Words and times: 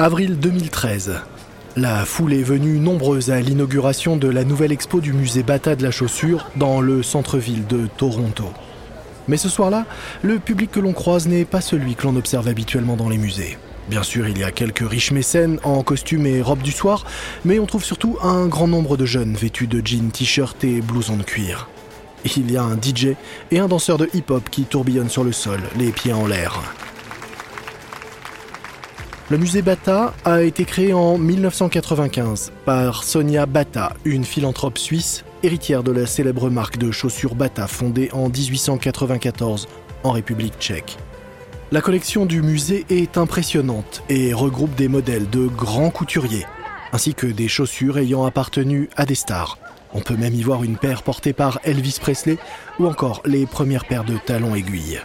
Avril 0.00 0.38
2013. 0.38 1.16
La 1.74 2.04
foule 2.04 2.32
est 2.32 2.44
venue 2.44 2.78
nombreuse 2.78 3.32
à 3.32 3.40
l'inauguration 3.40 4.16
de 4.16 4.28
la 4.28 4.44
nouvelle 4.44 4.70
expo 4.70 5.00
du 5.00 5.12
musée 5.12 5.42
Bata 5.42 5.74
de 5.74 5.82
la 5.82 5.90
chaussure 5.90 6.46
dans 6.54 6.80
le 6.80 7.02
centre-ville 7.02 7.66
de 7.66 7.88
Toronto. 7.96 8.44
Mais 9.26 9.36
ce 9.36 9.48
soir-là, 9.48 9.86
le 10.22 10.38
public 10.38 10.70
que 10.70 10.78
l'on 10.78 10.92
croise 10.92 11.26
n'est 11.26 11.44
pas 11.44 11.60
celui 11.60 11.96
que 11.96 12.04
l'on 12.04 12.14
observe 12.14 12.46
habituellement 12.46 12.94
dans 12.94 13.08
les 13.08 13.18
musées. 13.18 13.58
Bien 13.90 14.04
sûr, 14.04 14.28
il 14.28 14.38
y 14.38 14.44
a 14.44 14.52
quelques 14.52 14.88
riches 14.88 15.10
mécènes 15.10 15.58
en 15.64 15.82
costume 15.82 16.26
et 16.26 16.42
robe 16.42 16.62
du 16.62 16.70
soir, 16.70 17.04
mais 17.44 17.58
on 17.58 17.66
trouve 17.66 17.82
surtout 17.82 18.18
un 18.22 18.46
grand 18.46 18.68
nombre 18.68 18.96
de 18.96 19.04
jeunes 19.04 19.34
vêtus 19.34 19.66
de 19.66 19.84
jeans, 19.84 20.12
t-shirts 20.12 20.62
et 20.62 20.80
blousons 20.80 21.16
de 21.16 21.24
cuir. 21.24 21.68
Il 22.36 22.52
y 22.52 22.56
a 22.56 22.62
un 22.62 22.76
DJ 22.76 23.16
et 23.50 23.58
un 23.58 23.66
danseur 23.66 23.98
de 23.98 24.08
hip-hop 24.14 24.48
qui 24.48 24.62
tourbillonnent 24.62 25.08
sur 25.08 25.24
le 25.24 25.32
sol, 25.32 25.58
les 25.76 25.90
pieds 25.90 26.12
en 26.12 26.28
l'air. 26.28 26.62
Le 29.30 29.36
musée 29.36 29.60
Bata 29.60 30.14
a 30.24 30.40
été 30.40 30.64
créé 30.64 30.94
en 30.94 31.18
1995 31.18 32.50
par 32.64 33.04
Sonia 33.04 33.44
Bata, 33.44 33.92
une 34.06 34.24
philanthrope 34.24 34.78
suisse, 34.78 35.22
héritière 35.42 35.82
de 35.82 35.92
la 35.92 36.06
célèbre 36.06 36.48
marque 36.48 36.78
de 36.78 36.90
chaussures 36.90 37.34
Bata 37.34 37.66
fondée 37.66 38.08
en 38.14 38.30
1894 38.30 39.68
en 40.02 40.12
République 40.12 40.54
tchèque. 40.58 40.96
La 41.72 41.82
collection 41.82 42.24
du 42.24 42.40
musée 42.40 42.86
est 42.88 43.18
impressionnante 43.18 44.02
et 44.08 44.32
regroupe 44.32 44.74
des 44.76 44.88
modèles 44.88 45.28
de 45.28 45.46
grands 45.46 45.90
couturiers, 45.90 46.46
ainsi 46.94 47.12
que 47.12 47.26
des 47.26 47.48
chaussures 47.48 47.98
ayant 47.98 48.24
appartenu 48.24 48.88
à 48.96 49.04
des 49.04 49.14
stars. 49.14 49.58
On 49.92 50.00
peut 50.00 50.16
même 50.16 50.34
y 50.34 50.42
voir 50.42 50.64
une 50.64 50.78
paire 50.78 51.02
portée 51.02 51.34
par 51.34 51.60
Elvis 51.64 51.98
Presley 52.00 52.38
ou 52.78 52.86
encore 52.86 53.20
les 53.26 53.44
premières 53.44 53.84
paires 53.84 54.04
de 54.04 54.16
talons 54.16 54.54
aiguilles. 54.54 55.02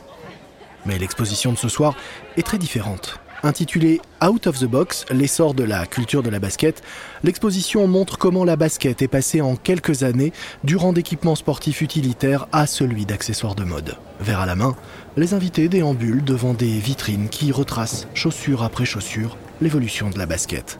Mais 0.86 0.98
l'exposition 0.98 1.52
de 1.52 1.58
ce 1.58 1.67
soir 1.67 1.94
est 2.38 2.44
très 2.44 2.58
différente. 2.58 3.20
Intitulée 3.45 3.99
Out 4.25 4.47
of 4.47 4.59
the 4.59 4.66
Box, 4.66 5.05
l'essor 5.11 5.53
de 5.53 5.66
la 5.66 5.86
culture 5.86 6.23
de 6.23 6.30
la 6.30 6.39
basket, 6.39 6.81
l'exposition 7.23 7.86
montre 7.89 8.17
comment 8.17 8.45
la 8.45 8.55
basket 8.55 9.02
est 9.02 9.09
passée 9.09 9.41
en 9.41 9.58
quelques 9.58 10.03
années 10.03 10.31
du 10.63 10.77
rang 10.77 10.94
d'équipement 10.94 11.36
sportif 11.36 11.81
utilitaire 11.81 12.47
à 12.53 12.67
celui 12.67 13.05
d'accessoires 13.05 13.55
de 13.55 13.66
mode. 13.66 13.97
Vers 14.21 14.39
à 14.39 14.45
la 14.45 14.55
main, 14.55 14.77
les 15.17 15.33
invités 15.33 15.67
déambulent 15.67 16.23
devant 16.23 16.53
des 16.53 16.80
vitrines 16.80 17.27
qui 17.27 17.52
retracent, 17.52 18.08
chaussure 18.14 18.64
après 18.64 18.86
chaussure, 18.86 19.36
l'évolution 19.59 20.09
de 20.09 20.17
la 20.17 20.25
basket. 20.25 20.80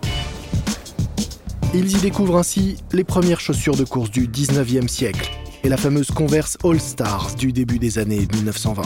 Ils 1.74 1.98
y 1.98 2.00
découvrent 2.00 2.38
ainsi 2.38 2.78
les 2.94 3.04
premières 3.04 3.42
chaussures 3.42 3.76
de 3.76 3.84
course 3.84 4.10
du 4.10 4.30
19e 4.30 4.88
siècle 4.88 5.30
et 5.66 5.70
la 5.70 5.76
fameuse 5.76 6.12
Converse 6.12 6.58
All 6.64 6.80
Stars 6.80 7.36
du 7.36 7.52
début 7.52 7.80
des 7.80 8.00
années 8.00 8.26
1920. 8.34 8.84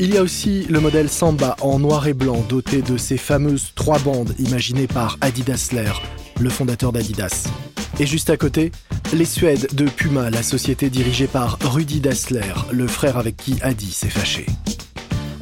Il 0.00 0.12
y 0.12 0.18
a 0.18 0.22
aussi 0.22 0.66
le 0.68 0.80
modèle 0.80 1.08
Samba 1.08 1.54
en 1.60 1.78
noir 1.78 2.08
et 2.08 2.14
blanc 2.14 2.44
doté 2.48 2.82
de 2.82 2.96
ces 2.96 3.16
fameuses 3.16 3.70
trois 3.76 4.00
bandes 4.00 4.34
imaginées 4.40 4.88
par 4.88 5.16
Adi 5.20 5.42
Dassler, 5.42 5.92
le 6.40 6.50
fondateur 6.50 6.90
d'Adidas. 6.90 7.46
Et 8.00 8.06
juste 8.06 8.28
à 8.28 8.36
côté, 8.36 8.72
les 9.12 9.24
Suèdes 9.24 9.72
de 9.72 9.84
Puma, 9.84 10.30
la 10.30 10.42
société 10.42 10.90
dirigée 10.90 11.28
par 11.28 11.58
Rudy 11.60 12.00
Dassler, 12.00 12.52
le 12.72 12.88
frère 12.88 13.18
avec 13.18 13.36
qui 13.36 13.56
Adi 13.62 13.92
s'est 13.92 14.10
fâché. 14.10 14.46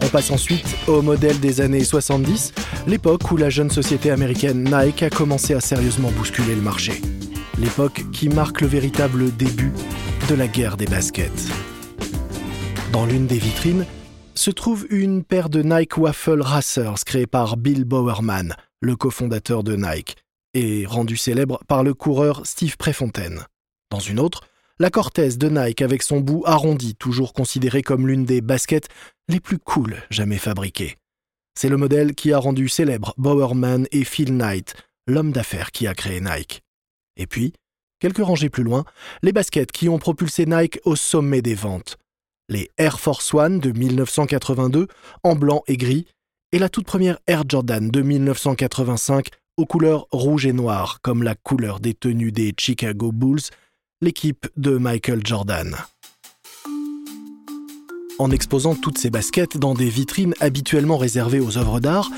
On 0.02 0.08
passe 0.08 0.30
ensuite 0.30 0.76
au 0.86 1.00
modèle 1.00 1.40
des 1.40 1.62
années 1.62 1.84
70, 1.84 2.52
l'époque 2.86 3.30
où 3.30 3.38
la 3.38 3.48
jeune 3.48 3.70
société 3.70 4.10
américaine 4.10 4.64
Nike 4.64 5.04
a 5.04 5.10
commencé 5.10 5.54
à 5.54 5.60
sérieusement 5.60 6.10
bousculer 6.10 6.54
le 6.54 6.60
marché. 6.60 7.00
L'époque 7.58 8.04
qui 8.12 8.28
marque 8.28 8.60
le 8.60 8.66
véritable 8.66 9.34
début 9.34 9.72
de 10.28 10.34
la 10.34 10.46
guerre 10.46 10.76
des 10.76 10.86
baskets. 10.86 11.48
Dans 12.92 13.06
l'une 13.06 13.26
des 13.26 13.38
vitrines, 13.38 13.86
se 14.34 14.50
trouve 14.50 14.86
une 14.90 15.24
paire 15.24 15.48
de 15.48 15.62
Nike 15.62 15.98
Waffle 15.98 16.40
Racers 16.40 17.04
créée 17.04 17.26
par 17.26 17.56
Bill 17.56 17.84
Bowerman, 17.84 18.54
le 18.80 18.96
cofondateur 18.96 19.62
de 19.62 19.76
Nike, 19.76 20.16
et 20.54 20.86
rendue 20.86 21.16
célèbre 21.16 21.60
par 21.68 21.82
le 21.82 21.94
coureur 21.94 22.46
Steve 22.46 22.76
Prefontaine. 22.76 23.46
Dans 23.90 24.00
une 24.00 24.20
autre, 24.20 24.42
la 24.78 24.90
Cortez 24.90 25.36
de 25.36 25.48
Nike 25.48 25.82
avec 25.82 26.02
son 26.02 26.20
bout 26.20 26.42
arrondi, 26.46 26.94
toujours 26.94 27.32
considérée 27.32 27.82
comme 27.82 28.08
l'une 28.08 28.24
des 28.24 28.40
baskets 28.40 28.88
les 29.28 29.40
plus 29.40 29.58
cool 29.58 29.96
jamais 30.10 30.38
fabriquées. 30.38 30.96
C'est 31.54 31.68
le 31.68 31.76
modèle 31.76 32.14
qui 32.14 32.32
a 32.32 32.38
rendu 32.38 32.68
célèbre 32.68 33.14
Bowerman 33.18 33.86
et 33.92 34.04
Phil 34.04 34.36
Knight, 34.36 34.74
l'homme 35.06 35.32
d'affaires 35.32 35.70
qui 35.70 35.86
a 35.86 35.94
créé 35.94 36.20
Nike. 36.20 36.62
Et 37.16 37.26
puis, 37.26 37.52
quelques 38.00 38.24
rangées 38.24 38.48
plus 38.48 38.64
loin, 38.64 38.84
les 39.22 39.32
baskets 39.32 39.72
qui 39.72 39.88
ont 39.88 39.98
propulsé 39.98 40.46
Nike 40.46 40.80
au 40.84 40.96
sommet 40.96 41.42
des 41.42 41.54
ventes 41.54 41.98
les 42.52 42.70
Air 42.78 43.00
Force 43.00 43.34
One 43.34 43.58
de 43.58 43.72
1982 43.72 44.86
en 45.24 45.34
blanc 45.34 45.62
et 45.66 45.76
gris, 45.76 46.06
et 46.52 46.58
la 46.58 46.68
toute 46.68 46.84
première 46.84 47.18
Air 47.26 47.44
Jordan 47.48 47.90
de 47.90 48.02
1985 48.02 49.28
aux 49.56 49.66
couleurs 49.66 50.06
rouge 50.12 50.46
et 50.46 50.52
noir, 50.52 51.00
comme 51.02 51.22
la 51.22 51.34
couleur 51.34 51.80
des 51.80 51.94
tenues 51.94 52.32
des 52.32 52.54
Chicago 52.58 53.10
Bulls, 53.10 53.40
l'équipe 54.00 54.46
de 54.56 54.76
Michael 54.76 55.26
Jordan. 55.26 55.76
En 58.18 58.30
exposant 58.30 58.74
toutes 58.74 58.98
ces 58.98 59.10
baskets 59.10 59.56
dans 59.56 59.74
des 59.74 59.88
vitrines 59.88 60.34
habituellement 60.40 60.98
réservées 60.98 61.40
aux 61.40 61.58
œuvres 61.58 61.80
d'art, 61.80 62.10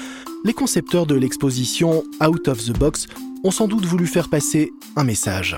les 0.44 0.52
concepteurs 0.52 1.06
de 1.06 1.14
l'exposition 1.14 2.04
Out 2.22 2.48
of 2.48 2.64
the 2.64 2.76
Box 2.76 3.06
ont 3.44 3.50
sans 3.50 3.68
doute 3.68 3.86
voulu 3.86 4.06
faire 4.06 4.28
passer 4.28 4.70
un 4.96 5.04
message. 5.04 5.56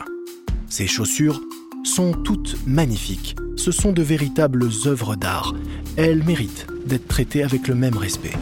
Ces 0.69 0.87
chaussures 0.87 1.41
sont 1.87 2.13
toutes 2.13 2.57
magnifiques. 2.67 3.37
Ce 3.57 3.73
sont 3.73 3.93
de 3.93 4.03
véritables 4.03 4.65
œuvres 4.87 5.17
d'art. 5.17 5.55
Elles 5.97 6.25
méritent 6.25 6.67
d'être 6.87 7.09
traitées 7.09 7.43
avec 7.43 7.69
le 7.69 7.75
même 7.75 7.97
respect. 7.97 8.33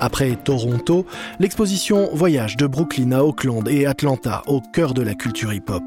Après 0.00 0.36
Toronto, 0.36 1.06
l'exposition 1.40 2.08
voyage 2.14 2.56
de 2.56 2.66
Brooklyn 2.66 3.12
à 3.12 3.22
Auckland 3.22 3.66
et 3.68 3.86
Atlanta 3.86 4.42
au 4.46 4.60
cœur 4.60 4.94
de 4.94 5.02
la 5.02 5.14
culture 5.14 5.52
hip-hop. 5.52 5.82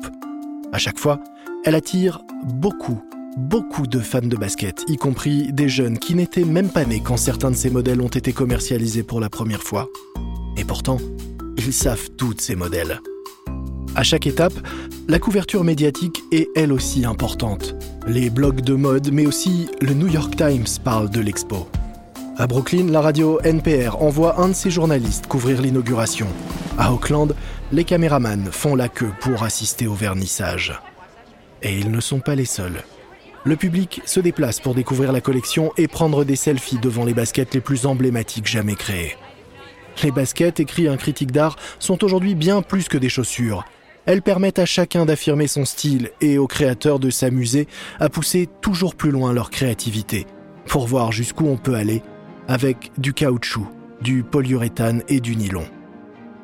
À 0.73 0.77
chaque 0.77 0.99
fois, 0.99 1.19
elle 1.63 1.75
attire 1.75 2.21
beaucoup, 2.45 3.01
beaucoup 3.37 3.87
de 3.87 3.99
fans 3.99 4.19
de 4.21 4.35
basket, 4.35 4.83
y 4.87 4.97
compris 4.97 5.53
des 5.53 5.69
jeunes 5.69 5.97
qui 5.97 6.15
n'étaient 6.15 6.43
même 6.43 6.69
pas 6.69 6.85
nés 6.85 7.01
quand 7.01 7.17
certains 7.17 7.51
de 7.51 7.55
ces 7.55 7.69
modèles 7.69 8.01
ont 8.01 8.07
été 8.07 8.33
commercialisés 8.33 9.03
pour 9.03 9.19
la 9.19 9.29
première 9.29 9.63
fois. 9.63 9.87
Et 10.57 10.65
pourtant, 10.65 10.97
ils 11.57 11.73
savent 11.73 12.09
tous 12.17 12.35
ces 12.39 12.55
modèles. 12.55 12.99
À 13.93 14.03
chaque 14.03 14.25
étape, 14.25 14.53
la 15.09 15.19
couverture 15.19 15.65
médiatique 15.65 16.23
est 16.31 16.47
elle 16.55 16.71
aussi 16.71 17.03
importante. 17.03 17.75
Les 18.07 18.29
blogs 18.29 18.61
de 18.61 18.73
mode, 18.73 19.11
mais 19.11 19.25
aussi 19.25 19.67
le 19.81 19.93
New 19.93 20.07
York 20.07 20.37
Times 20.37 20.65
parlent 20.81 21.09
de 21.09 21.19
l'expo. 21.19 21.67
À 22.37 22.47
Brooklyn, 22.47 22.87
la 22.89 23.01
radio 23.01 23.41
NPR 23.43 24.01
envoie 24.01 24.39
un 24.39 24.47
de 24.47 24.53
ses 24.53 24.71
journalistes 24.71 25.27
couvrir 25.27 25.61
l'inauguration. 25.61 26.27
À 26.77 26.93
Auckland, 26.93 27.35
les 27.73 27.83
caméramans 27.83 28.49
font 28.49 28.75
la 28.75 28.87
queue 28.87 29.11
pour 29.19 29.43
assister 29.43 29.87
au 29.87 29.93
vernissage. 29.93 30.73
Et 31.61 31.77
ils 31.77 31.91
ne 31.91 31.99
sont 31.99 32.21
pas 32.21 32.35
les 32.35 32.45
seuls. 32.45 32.83
Le 33.43 33.57
public 33.57 34.01
se 34.05 34.21
déplace 34.21 34.61
pour 34.61 34.73
découvrir 34.73 35.11
la 35.11 35.19
collection 35.19 35.73
et 35.75 35.89
prendre 35.89 36.23
des 36.23 36.37
selfies 36.37 36.79
devant 36.79 37.03
les 37.03 37.13
baskets 37.13 37.53
les 37.53 37.61
plus 37.61 37.85
emblématiques 37.85 38.47
jamais 38.47 38.75
créées. 38.75 39.17
Les 40.01 40.11
baskets, 40.11 40.61
écrit 40.61 40.87
un 40.87 40.97
critique 40.97 41.33
d'art, 41.33 41.57
sont 41.77 42.05
aujourd'hui 42.05 42.35
bien 42.35 42.61
plus 42.61 42.87
que 42.87 42.97
des 42.97 43.09
chaussures. 43.09 43.65
Elles 44.05 44.21
permettent 44.21 44.59
à 44.59 44.65
chacun 44.65 45.05
d'affirmer 45.05 45.47
son 45.47 45.65
style 45.65 46.11
et 46.21 46.37
aux 46.37 46.47
créateurs 46.47 46.99
de 46.99 47.09
s'amuser 47.09 47.67
à 47.99 48.09
pousser 48.09 48.49
toujours 48.61 48.95
plus 48.95 49.11
loin 49.11 49.33
leur 49.33 49.49
créativité, 49.49 50.25
pour 50.65 50.87
voir 50.87 51.11
jusqu'où 51.11 51.47
on 51.47 51.57
peut 51.57 51.75
aller 51.75 52.01
avec 52.47 52.91
du 52.97 53.13
caoutchouc, 53.13 53.67
du 54.01 54.23
polyuréthane 54.23 55.03
et 55.07 55.19
du 55.19 55.35
nylon. 55.35 55.65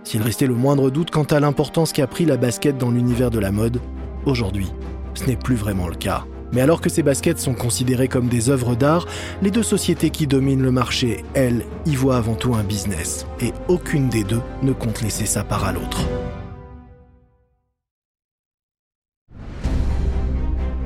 S'il 0.03 0.21
restait 0.21 0.47
le 0.47 0.53
moindre 0.53 0.89
doute 0.89 1.11
quant 1.11 1.23
à 1.23 1.39
l'importance 1.39 1.91
qu'a 1.91 2.07
pris 2.07 2.25
la 2.25 2.37
basket 2.37 2.77
dans 2.77 2.91
l'univers 2.91 3.31
de 3.31 3.39
la 3.39 3.51
mode, 3.51 3.81
aujourd'hui, 4.25 4.71
ce 5.15 5.25
n'est 5.25 5.35
plus 5.35 5.55
vraiment 5.55 5.87
le 5.87 5.95
cas. 5.95 6.25
Mais 6.53 6.61
alors 6.61 6.79
que 6.79 6.89
ces 6.89 7.03
baskets 7.03 7.39
sont 7.39 7.53
considérées 7.53 8.07
comme 8.07 8.29
des 8.29 8.49
œuvres 8.49 8.75
d'art, 8.75 9.05
les 9.41 9.51
deux 9.51 9.63
sociétés 9.63 10.11
qui 10.11 10.27
dominent 10.27 10.61
le 10.61 10.71
marché, 10.71 11.25
elles, 11.33 11.65
y 11.85 11.95
voient 11.95 12.17
avant 12.17 12.35
tout 12.35 12.55
un 12.55 12.63
business. 12.63 13.25
Et 13.41 13.51
aucune 13.67 14.07
des 14.07 14.23
deux 14.23 14.41
ne 14.63 14.71
compte 14.71 15.01
laisser 15.01 15.25
sa 15.25 15.43
part 15.43 15.65
à 15.65 15.73
l'autre. 15.73 16.07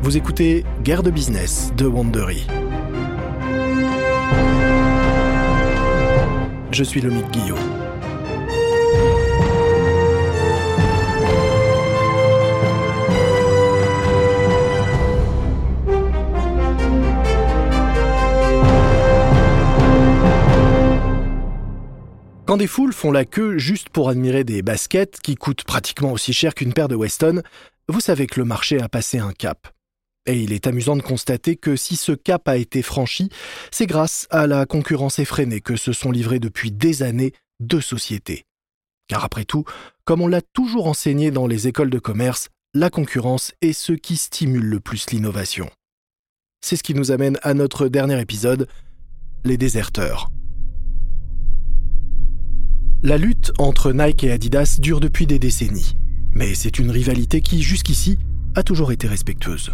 Vous 0.04 0.18
écoutez 0.18 0.66
Guerre 0.82 1.04
de 1.04 1.12
business 1.12 1.72
de 1.78 1.86
Wandery. 1.86 2.48
Je 6.72 6.84
suis 6.84 7.02
Lomique 7.02 7.30
Guillot. 7.30 7.56
Quand 22.48 22.58
des 22.58 22.66
foules 22.66 22.92
font 22.92 23.12
la 23.12 23.26
queue 23.26 23.60
juste 23.60 23.90
pour 23.90 24.10
admirer 24.10 24.44
des 24.44 24.64
baskets 24.64 25.20
qui 25.22 25.36
coûtent 25.36 25.64
pratiquement 25.64 26.12
aussi 26.12 26.34
cher 26.34 26.56
qu'une 26.56 26.74
paire 26.74 26.88
de 26.88 26.96
Weston, 26.96 27.44
vous 27.88 28.00
savez 28.00 28.26
que 28.26 28.40
le 28.40 28.46
marché 28.46 28.82
a 28.82 28.90
passé 28.90 29.20
un 29.20 29.32
cap. 29.32 29.68
Et 30.28 30.40
il 30.40 30.54
est 30.54 30.68
amusant 30.68 30.96
de 30.96 31.02
constater 31.02 31.56
que 31.56 31.76
si 31.76 31.96
ce 31.96 32.12
cap 32.12 32.48
a 32.48 32.58
été 32.58 32.82
franchi, 32.82 33.30
c'est 33.72 33.88
grâce 33.88 34.28
à 34.30 34.46
la 34.46 34.66
concurrence 34.66 35.18
effrénée 35.18 35.62
que 35.62 35.76
se 35.76 35.94
sont 35.94 36.12
livrées 36.12 36.40
depuis 36.40 36.72
des 36.72 37.02
années 37.02 37.34
deux 37.60 37.82
sociétés. 37.82 38.46
Car 39.08 39.26
après 39.26 39.46
tout, 39.46 39.66
comme 40.06 40.22
on 40.22 40.28
l'a 40.28 40.42
toujours 40.42 40.88
enseigné 40.88 41.32
dans 41.32 41.48
les 41.48 41.68
écoles 41.68 41.90
de 41.90 42.00
commerce, 42.00 42.50
la 42.74 42.90
concurrence 42.90 43.52
est 43.62 43.74
ce 43.74 43.94
qui 43.94 44.16
stimule 44.16 44.66
le 44.66 44.80
plus 44.80 45.10
l'innovation. 45.12 45.70
C'est 46.64 46.76
ce 46.76 46.84
qui 46.84 46.94
nous 46.94 47.12
amène 47.12 47.38
à 47.42 47.54
notre 47.54 47.88
dernier 47.88 48.22
épisode, 48.22 48.68
les 49.44 49.58
déserteurs. 49.58 50.30
La 53.04 53.18
lutte 53.18 53.52
entre 53.58 53.92
Nike 53.92 54.24
et 54.26 54.32
Adidas 54.32 54.78
dure 54.80 55.00
depuis 55.00 55.26
des 55.26 55.40
décennies, 55.40 55.98
mais 56.34 56.54
c'est 56.54 56.78
une 56.78 56.92
rivalité 56.92 57.42
qui, 57.42 57.64
jusqu'ici, 57.64 58.20
a 58.54 58.62
toujours 58.62 58.92
été 58.92 59.08
respectueuse. 59.08 59.72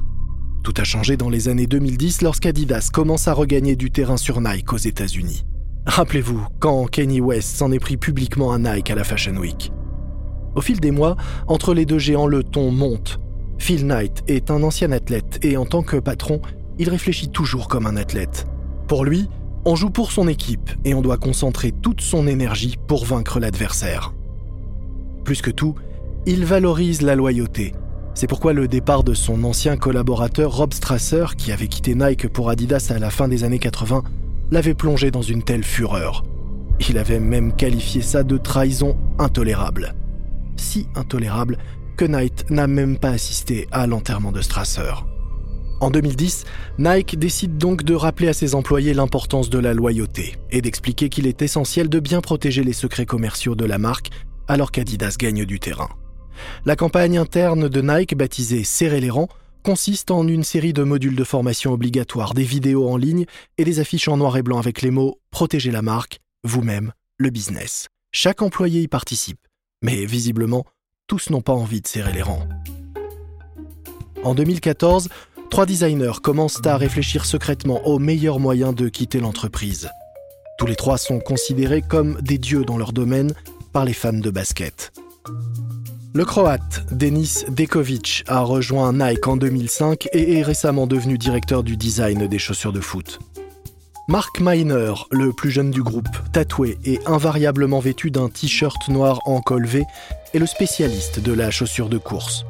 Tout 0.67 0.81
a 0.81 0.83
changé 0.83 1.15
dans 1.15 1.29
les 1.29 1.47
années 1.47 1.65
2010 1.65 2.23
lorsqu'Adidas 2.23 2.89
commence 2.91 3.29
à 3.29 3.33
regagner 3.33 3.77
du 3.77 3.89
terrain 3.89 4.17
sur 4.17 4.41
Nike 4.41 4.73
aux 4.73 4.77
États-Unis. 4.77 5.45
Rappelez-vous, 5.85 6.45
quand 6.59 6.87
Kanye 6.87 7.21
West 7.21 7.55
s'en 7.55 7.71
est 7.71 7.79
pris 7.79 7.95
publiquement 7.95 8.51
à 8.51 8.59
Nike 8.59 8.91
à 8.91 8.95
la 8.95 9.05
Fashion 9.05 9.37
Week. 9.37 9.71
Au 10.55 10.59
fil 10.59 10.81
des 10.81 10.91
mois, 10.91 11.15
entre 11.47 11.73
les 11.73 11.85
deux 11.85 11.99
géants, 11.99 12.27
le 12.27 12.43
ton 12.43 12.71
monte. 12.71 13.17
Phil 13.57 13.87
Knight 13.87 14.25
est 14.27 14.51
un 14.51 14.61
ancien 14.61 14.91
athlète 14.91 15.39
et 15.41 15.55
en 15.55 15.65
tant 15.65 15.83
que 15.83 15.95
patron, 15.95 16.41
il 16.77 16.89
réfléchit 16.89 17.29
toujours 17.29 17.69
comme 17.69 17.87
un 17.87 17.95
athlète. 17.95 18.45
Pour 18.89 19.05
lui, 19.05 19.29
on 19.63 19.77
joue 19.77 19.89
pour 19.89 20.11
son 20.11 20.27
équipe 20.27 20.69
et 20.83 20.93
on 20.93 21.01
doit 21.01 21.17
concentrer 21.17 21.71
toute 21.71 22.01
son 22.01 22.27
énergie 22.27 22.75
pour 22.87 23.05
vaincre 23.05 23.39
l'adversaire. 23.39 24.13
Plus 25.23 25.41
que 25.41 25.51
tout, 25.51 25.75
il 26.25 26.43
valorise 26.43 27.03
la 27.03 27.15
loyauté 27.15 27.71
c'est 28.17 28.25
pourquoi 28.25 28.51
le 28.51 28.67
départ 28.67 29.03
de 29.03 29.13
son 29.13 29.43
ancien 29.43 29.77
collaborateur 29.77 30.51
Rob 30.51 30.73
Strasser, 30.73 31.25
qui 31.37 31.51
avait 31.51 31.67
quitté 31.67 31.93
Nike 31.93 32.27
pour 32.29 32.49
Adidas 32.49 32.87
à 32.89 32.97
la 32.97 33.11
fin 33.11 33.27
des 33.27 33.43
années 33.43 33.59
80, 33.59 34.01
l'avait 34.49 34.73
plongé 34.73 35.11
dans 35.11 35.21
une 35.21 35.43
telle 35.43 35.63
fureur. 35.63 36.23
Il 36.89 36.97
avait 36.97 37.19
même 37.19 37.55
qualifié 37.55 38.01
ça 38.01 38.23
de 38.23 38.37
trahison 38.39 38.97
intolérable. 39.19 39.93
Si 40.55 40.87
intolérable 40.95 41.59
que 41.95 42.05
Knight 42.05 42.49
n'a 42.49 42.65
même 42.65 42.97
pas 42.97 43.11
assisté 43.11 43.67
à 43.71 43.85
l'enterrement 43.85 44.31
de 44.31 44.41
Strasser. 44.41 44.93
En 45.79 45.91
2010, 45.91 46.45
Nike 46.79 47.19
décide 47.19 47.59
donc 47.59 47.83
de 47.83 47.93
rappeler 47.93 48.29
à 48.29 48.33
ses 48.33 48.55
employés 48.55 48.95
l'importance 48.95 49.51
de 49.51 49.59
la 49.59 49.75
loyauté 49.75 50.37
et 50.49 50.63
d'expliquer 50.63 51.09
qu'il 51.09 51.27
est 51.27 51.43
essentiel 51.43 51.87
de 51.87 51.99
bien 51.99 52.21
protéger 52.21 52.63
les 52.63 52.73
secrets 52.73 53.05
commerciaux 53.05 53.53
de 53.53 53.65
la 53.65 53.77
marque 53.77 54.09
alors 54.47 54.71
qu'Adidas 54.71 55.17
gagne 55.19 55.45
du 55.45 55.59
terrain. 55.59 55.89
La 56.65 56.75
campagne 56.75 57.17
interne 57.17 57.69
de 57.69 57.81
Nike, 57.81 58.15
baptisée 58.15 58.63
Serrer 58.63 58.99
les 58.99 59.09
rangs, 59.09 59.29
consiste 59.63 60.11
en 60.11 60.27
une 60.27 60.43
série 60.43 60.73
de 60.73 60.83
modules 60.83 61.15
de 61.15 61.23
formation 61.23 61.73
obligatoires, 61.73 62.33
des 62.33 62.43
vidéos 62.43 62.89
en 62.89 62.97
ligne 62.97 63.25
et 63.57 63.65
des 63.65 63.79
affiches 63.79 64.07
en 64.07 64.17
noir 64.17 64.37
et 64.37 64.41
blanc 64.41 64.59
avec 64.59 64.81
les 64.81 64.91
mots 64.91 65.19
Protégez 65.31 65.71
la 65.71 65.81
marque, 65.81 66.19
vous-même, 66.43 66.93
le 67.17 67.29
business. 67.29 67.87
Chaque 68.13 68.41
employé 68.41 68.81
y 68.81 68.87
participe, 68.87 69.39
mais 69.81 70.05
visiblement, 70.05 70.65
tous 71.07 71.29
n'ont 71.29 71.41
pas 71.41 71.53
envie 71.53 71.81
de 71.81 71.87
serrer 71.87 72.13
les 72.13 72.21
rangs. 72.21 72.47
En 74.23 74.35
2014, 74.35 75.09
trois 75.49 75.65
designers 75.65 76.19
commencent 76.23 76.65
à 76.65 76.77
réfléchir 76.77 77.25
secrètement 77.25 77.85
aux 77.87 77.99
meilleurs 77.99 78.39
moyens 78.39 78.73
de 78.73 78.89
quitter 78.89 79.19
l'entreprise. 79.19 79.89
Tous 80.57 80.65
les 80.65 80.75
trois 80.75 80.97
sont 80.97 81.19
considérés 81.19 81.81
comme 81.81 82.19
des 82.21 82.37
dieux 82.37 82.63
dans 82.63 82.77
leur 82.77 82.93
domaine 82.93 83.33
par 83.73 83.85
les 83.85 83.93
fans 83.93 84.13
de 84.13 84.29
basket. 84.31 84.91
Le 86.17 86.25
Croate 86.25 86.83
Denis 86.91 87.43
Dekovic 87.47 88.23
a 88.25 88.39
rejoint 88.39 88.91
Nike 88.91 89.27
en 89.27 89.37
2005 89.37 90.07
et 90.13 90.39
est 90.39 90.41
récemment 90.41 90.87
devenu 90.87 91.19
directeur 91.19 91.61
du 91.61 91.77
design 91.77 92.25
des 92.25 92.39
chaussures 92.39 92.73
de 92.73 92.79
foot. 92.79 93.19
Mark 94.07 94.39
Miner, 94.39 94.93
le 95.11 95.31
plus 95.31 95.51
jeune 95.51 95.69
du 95.69 95.83
groupe, 95.83 96.07
tatoué 96.33 96.79
et 96.85 96.99
invariablement 97.05 97.77
vêtu 97.77 98.09
d'un 98.09 98.29
t-shirt 98.29 98.87
noir 98.87 99.19
en 99.25 99.41
col 99.41 99.67
V, 99.67 99.83
est 100.33 100.39
le 100.39 100.47
spécialiste 100.47 101.19
de 101.19 101.33
la 101.33 101.51
chaussure 101.51 101.87
de 101.87 101.99
course. 101.99 102.47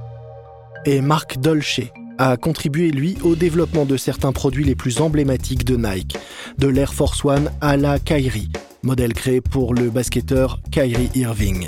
Et 0.85 1.01
Mark 1.01 1.37
Dolce 1.37 1.81
a 2.17 2.37
contribué, 2.37 2.89
lui, 2.89 3.17
au 3.21 3.35
développement 3.35 3.83
de 3.83 3.97
certains 3.97 4.31
produits 4.31 4.63
les 4.63 4.75
plus 4.75 5.01
emblématiques 5.01 5.65
de 5.65 5.75
Nike, 5.75 6.17
de 6.57 6.69
l'Air 6.69 6.93
Force 6.93 7.25
One 7.25 7.51
à 7.59 7.75
la 7.75 7.99
Kyrie, 7.99 8.49
modèle 8.81 9.11
créé 9.11 9.41
pour 9.41 9.73
le 9.73 9.89
basketteur 9.89 10.61
Kyrie 10.71 11.09
Irving. 11.15 11.67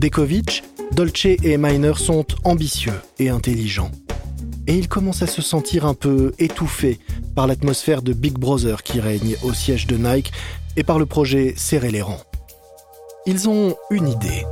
Dekovic 0.00 0.62
Dolce 0.92 1.24
et 1.24 1.56
Miner 1.56 1.94
sont 1.96 2.26
ambitieux 2.44 3.00
et 3.18 3.28
intelligents. 3.28 3.90
Et 4.66 4.74
ils 4.76 4.88
commencent 4.88 5.22
à 5.22 5.26
se 5.26 5.42
sentir 5.42 5.86
un 5.86 5.94
peu 5.94 6.32
étouffés 6.38 6.98
par 7.34 7.46
l'atmosphère 7.46 8.02
de 8.02 8.12
Big 8.12 8.34
Brother 8.34 8.82
qui 8.82 9.00
règne 9.00 9.36
au 9.42 9.52
siège 9.52 9.86
de 9.86 9.96
Nike 9.96 10.32
et 10.76 10.84
par 10.84 10.98
le 10.98 11.06
projet 11.06 11.54
Serrer 11.56 11.90
les 11.90 12.02
rangs. 12.02 12.22
Ils 13.26 13.48
ont 13.48 13.76
une 13.90 14.08
idée. 14.08 14.44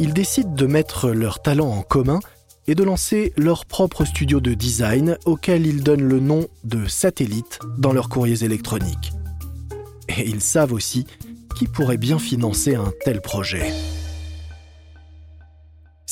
Ils 0.00 0.12
décident 0.14 0.52
de 0.52 0.66
mettre 0.66 1.10
leurs 1.10 1.42
talents 1.42 1.70
en 1.70 1.82
commun 1.82 2.20
et 2.66 2.74
de 2.74 2.84
lancer 2.84 3.32
leur 3.36 3.66
propre 3.66 4.04
studio 4.04 4.40
de 4.40 4.54
design 4.54 5.18
auquel 5.24 5.66
ils 5.66 5.82
donnent 5.82 6.08
le 6.08 6.20
nom 6.20 6.46
de 6.64 6.86
Satellite 6.86 7.58
dans 7.78 7.92
leurs 7.92 8.08
courriers 8.08 8.44
électroniques. 8.44 9.12
Et 10.08 10.28
ils 10.28 10.40
savent 10.40 10.72
aussi 10.72 11.06
qui 11.56 11.66
pourrait 11.66 11.96
bien 11.96 12.18
financer 12.18 12.74
un 12.74 12.92
tel 13.04 13.20
projet. 13.20 13.72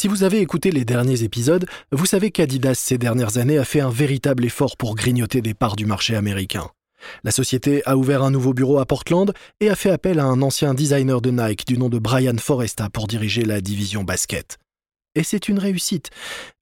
Si 0.00 0.08
vous 0.08 0.22
avez 0.22 0.40
écouté 0.40 0.70
les 0.70 0.86
derniers 0.86 1.24
épisodes, 1.24 1.66
vous 1.92 2.06
savez 2.06 2.30
qu'Adidas 2.30 2.72
ces 2.72 2.96
dernières 2.96 3.36
années 3.36 3.58
a 3.58 3.66
fait 3.66 3.80
un 3.80 3.90
véritable 3.90 4.46
effort 4.46 4.78
pour 4.78 4.94
grignoter 4.94 5.42
des 5.42 5.52
parts 5.52 5.76
du 5.76 5.84
marché 5.84 6.16
américain. 6.16 6.70
La 7.22 7.30
société 7.30 7.82
a 7.84 7.98
ouvert 7.98 8.22
un 8.22 8.30
nouveau 8.30 8.54
bureau 8.54 8.78
à 8.78 8.86
Portland 8.86 9.30
et 9.60 9.68
a 9.68 9.76
fait 9.76 9.90
appel 9.90 10.18
à 10.18 10.24
un 10.24 10.40
ancien 10.40 10.72
designer 10.72 11.20
de 11.20 11.30
Nike 11.30 11.66
du 11.66 11.76
nom 11.76 11.90
de 11.90 11.98
Brian 11.98 12.38
Foresta 12.38 12.88
pour 12.88 13.08
diriger 13.08 13.44
la 13.44 13.60
division 13.60 14.02
basket. 14.02 14.56
Et 15.16 15.22
c'est 15.22 15.50
une 15.50 15.58
réussite. 15.58 16.08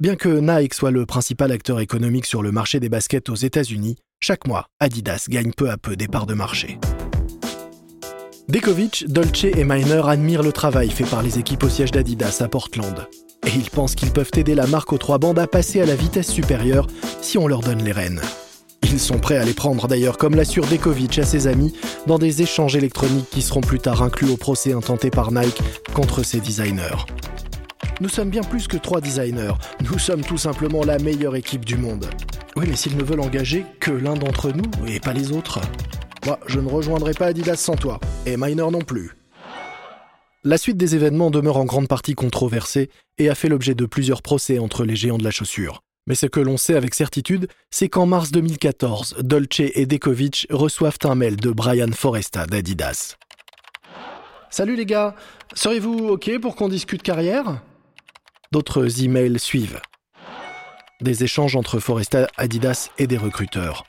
Bien 0.00 0.16
que 0.16 0.40
Nike 0.40 0.74
soit 0.74 0.90
le 0.90 1.06
principal 1.06 1.52
acteur 1.52 1.78
économique 1.78 2.26
sur 2.26 2.42
le 2.42 2.50
marché 2.50 2.80
des 2.80 2.88
baskets 2.88 3.28
aux 3.28 3.36
États-Unis, 3.36 3.98
chaque 4.18 4.48
mois, 4.48 4.66
Adidas 4.80 5.26
gagne 5.28 5.52
peu 5.52 5.70
à 5.70 5.76
peu 5.76 5.94
des 5.94 6.08
parts 6.08 6.26
de 6.26 6.34
marché. 6.34 6.80
Dekovic, 8.48 9.04
Dolce 9.06 9.44
et 9.44 9.62
Miner 9.62 10.02
admirent 10.08 10.42
le 10.42 10.50
travail 10.50 10.90
fait 10.90 11.04
par 11.04 11.22
les 11.22 11.38
équipes 11.38 11.62
au 11.62 11.68
siège 11.68 11.92
d'Adidas 11.92 12.38
à 12.40 12.48
Portland. 12.48 13.06
Et 13.46 13.50
ils 13.54 13.70
pensent 13.70 13.94
qu'ils 13.94 14.10
peuvent 14.10 14.30
aider 14.36 14.54
la 14.54 14.66
marque 14.66 14.92
aux 14.92 14.98
trois 14.98 15.18
bandes 15.18 15.38
à 15.38 15.46
passer 15.46 15.80
à 15.80 15.86
la 15.86 15.94
vitesse 15.94 16.30
supérieure 16.30 16.86
si 17.20 17.38
on 17.38 17.46
leur 17.46 17.60
donne 17.60 17.82
les 17.82 17.92
rênes. 17.92 18.20
Ils 18.82 19.00
sont 19.00 19.18
prêts 19.18 19.36
à 19.36 19.44
les 19.44 19.54
prendre 19.54 19.86
d'ailleurs, 19.86 20.18
comme 20.18 20.34
l'assure 20.34 20.66
Dekovic 20.66 21.18
à 21.18 21.24
ses 21.24 21.46
amis, 21.46 21.74
dans 22.06 22.18
des 22.18 22.42
échanges 22.42 22.76
électroniques 22.76 23.28
qui 23.30 23.42
seront 23.42 23.60
plus 23.60 23.78
tard 23.78 24.02
inclus 24.02 24.30
au 24.30 24.36
procès 24.36 24.72
intenté 24.72 25.10
par 25.10 25.30
Nike 25.30 25.60
contre 25.94 26.22
ses 26.22 26.40
designers. 26.40 27.04
Nous 28.00 28.08
sommes 28.08 28.30
bien 28.30 28.42
plus 28.42 28.66
que 28.66 28.76
trois 28.76 29.00
designers, 29.00 29.54
nous 29.90 29.98
sommes 29.98 30.22
tout 30.22 30.38
simplement 30.38 30.84
la 30.84 30.98
meilleure 30.98 31.36
équipe 31.36 31.64
du 31.64 31.76
monde. 31.76 32.06
Oui, 32.56 32.66
mais 32.68 32.76
s'ils 32.76 32.96
ne 32.96 33.02
veulent 33.02 33.20
engager 33.20 33.64
que 33.80 33.90
l'un 33.90 34.14
d'entre 34.14 34.52
nous 34.52 34.70
et 34.86 35.00
pas 35.00 35.12
les 35.12 35.32
autres. 35.32 35.60
Moi, 36.26 36.38
je 36.46 36.60
ne 36.60 36.68
rejoindrai 36.68 37.12
pas 37.12 37.26
Adidas 37.26 37.56
sans 37.56 37.76
toi, 37.76 38.00
et 38.26 38.36
Miner 38.36 38.70
non 38.70 38.80
plus. 38.80 39.12
La 40.44 40.56
suite 40.56 40.76
des 40.76 40.94
événements 40.94 41.32
demeure 41.32 41.56
en 41.56 41.64
grande 41.64 41.88
partie 41.88 42.14
controversée 42.14 42.90
et 43.18 43.28
a 43.28 43.34
fait 43.34 43.48
l'objet 43.48 43.74
de 43.74 43.86
plusieurs 43.86 44.22
procès 44.22 44.60
entre 44.60 44.84
les 44.84 44.94
géants 44.94 45.18
de 45.18 45.24
la 45.24 45.32
chaussure. 45.32 45.82
Mais 46.06 46.14
ce 46.14 46.26
que 46.26 46.38
l'on 46.38 46.56
sait 46.56 46.76
avec 46.76 46.94
certitude, 46.94 47.48
c'est 47.72 47.88
qu'en 47.88 48.06
mars 48.06 48.30
2014, 48.30 49.16
Dolce 49.18 49.58
et 49.74 49.84
Dekovic 49.84 50.46
reçoivent 50.50 50.98
un 51.02 51.16
mail 51.16 51.34
de 51.34 51.50
Brian 51.50 51.90
Foresta 51.90 52.46
d'Adidas. 52.46 53.16
Salut 54.48 54.76
les 54.76 54.86
gars, 54.86 55.16
seriez-vous 55.54 56.06
OK 56.06 56.30
pour 56.40 56.54
qu'on 56.54 56.68
discute 56.68 57.02
carrière? 57.02 57.60
D'autres 58.52 59.02
emails 59.02 59.40
suivent. 59.40 59.80
Des 61.00 61.24
échanges 61.24 61.56
entre 61.56 61.80
Foresta, 61.80 62.28
Adidas 62.36 62.90
et 62.96 63.08
des 63.08 63.18
recruteurs. 63.18 63.86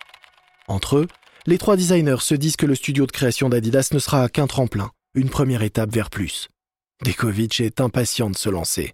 Entre 0.68 0.98
eux, 0.98 1.08
les 1.46 1.60
trois 1.60 1.77
designers 1.77 2.22
se 2.22 2.34
disent 2.34 2.58
que 2.58 2.65
le 2.65 2.75
studio 2.75 3.06
de 3.06 3.12
création 3.12 3.50
d'Adidas 3.50 3.89
ne 3.94 4.00
sera 4.00 4.29
qu'un 4.29 4.48
tremplin 4.48 4.89
une 5.16 5.30
première 5.30 5.63
étape 5.63 5.92
vers 5.92 6.10
plus. 6.10 6.50
Dekovic 7.04 7.62
est 7.62 7.82
impatient 7.82 8.30
de 8.30 8.36
se 8.36 8.50
lancer. 8.50 8.94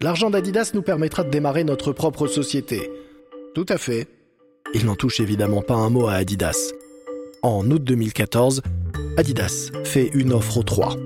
L'argent 0.00 0.30
d'Adidas 0.30 0.72
nous 0.74 0.82
permettra 0.82 1.24
de 1.24 1.30
démarrer 1.30 1.64
notre 1.64 1.92
propre 1.92 2.26
société. 2.26 2.90
Tout 3.54 3.66
à 3.68 3.78
fait. 3.78 4.08
Il 4.74 4.84
n'en 4.84 4.96
touche 4.96 5.20
évidemment 5.20 5.62
pas 5.62 5.74
un 5.74 5.90
mot 5.90 6.06
à 6.06 6.14
Adidas. 6.14 6.72
En 7.42 7.70
août 7.70 7.82
2014, 7.82 8.62
Adidas 9.16 9.70
fait 9.84 10.10
une 10.12 10.32
offre 10.32 10.58
aux 10.58 10.62
trois. 10.62 10.96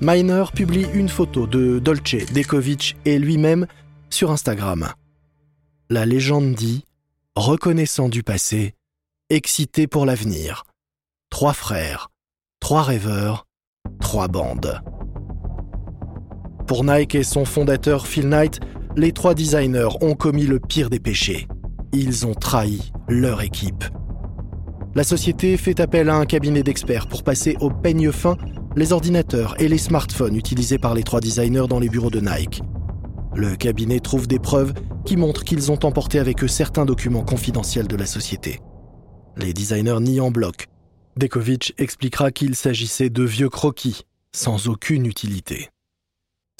Miner 0.00 0.44
publie 0.54 0.86
une 0.92 1.08
photo 1.08 1.46
de 1.46 1.78
Dolce, 1.78 2.30
Dekovic 2.34 2.96
et 3.06 3.18
lui-même 3.18 3.66
sur 4.10 4.30
Instagram. 4.30 4.92
La 5.88 6.04
légende 6.04 6.54
dit 6.54 6.84
Reconnaissant 7.34 8.08
du 8.08 8.22
passé, 8.22 8.74
excité 9.30 9.86
pour 9.86 10.04
l'avenir. 10.04 10.64
Trois 11.30 11.54
frères, 11.54 12.10
Trois 12.60 12.82
rêveurs, 12.82 13.46
trois 14.00 14.28
bandes. 14.28 14.80
Pour 16.66 16.84
Nike 16.84 17.14
et 17.14 17.22
son 17.22 17.44
fondateur 17.44 18.06
Phil 18.06 18.28
Knight, 18.28 18.60
les 18.96 19.12
trois 19.12 19.34
designers 19.34 19.88
ont 20.00 20.14
commis 20.14 20.46
le 20.46 20.58
pire 20.58 20.90
des 20.90 20.98
péchés. 20.98 21.46
Ils 21.92 22.26
ont 22.26 22.34
trahi 22.34 22.92
leur 23.08 23.42
équipe. 23.42 23.84
La 24.94 25.04
société 25.04 25.56
fait 25.56 25.78
appel 25.78 26.08
à 26.08 26.16
un 26.16 26.26
cabinet 26.26 26.62
d'experts 26.62 27.06
pour 27.06 27.22
passer 27.22 27.56
au 27.60 27.70
peigne 27.70 28.10
fin 28.10 28.36
les 28.74 28.92
ordinateurs 28.92 29.54
et 29.60 29.68
les 29.68 29.78
smartphones 29.78 30.34
utilisés 30.34 30.78
par 30.78 30.94
les 30.94 31.02
trois 31.02 31.20
designers 31.20 31.68
dans 31.68 31.78
les 31.78 31.88
bureaux 31.88 32.10
de 32.10 32.20
Nike. 32.20 32.62
Le 33.34 33.54
cabinet 33.54 34.00
trouve 34.00 34.26
des 34.26 34.38
preuves 34.38 34.72
qui 35.04 35.16
montrent 35.16 35.44
qu'ils 35.44 35.70
ont 35.70 35.84
emporté 35.84 36.18
avec 36.18 36.42
eux 36.42 36.48
certains 36.48 36.84
documents 36.84 37.24
confidentiels 37.24 37.86
de 37.86 37.96
la 37.96 38.06
société. 38.06 38.60
Les 39.36 39.52
designers 39.52 40.00
nient 40.00 40.20
en 40.20 40.30
bloc. 40.30 40.66
Dekovic 41.16 41.72
expliquera 41.78 42.30
qu'il 42.30 42.54
s'agissait 42.54 43.08
de 43.08 43.22
vieux 43.22 43.48
croquis, 43.48 44.02
sans 44.32 44.68
aucune 44.68 45.06
utilité. 45.06 45.70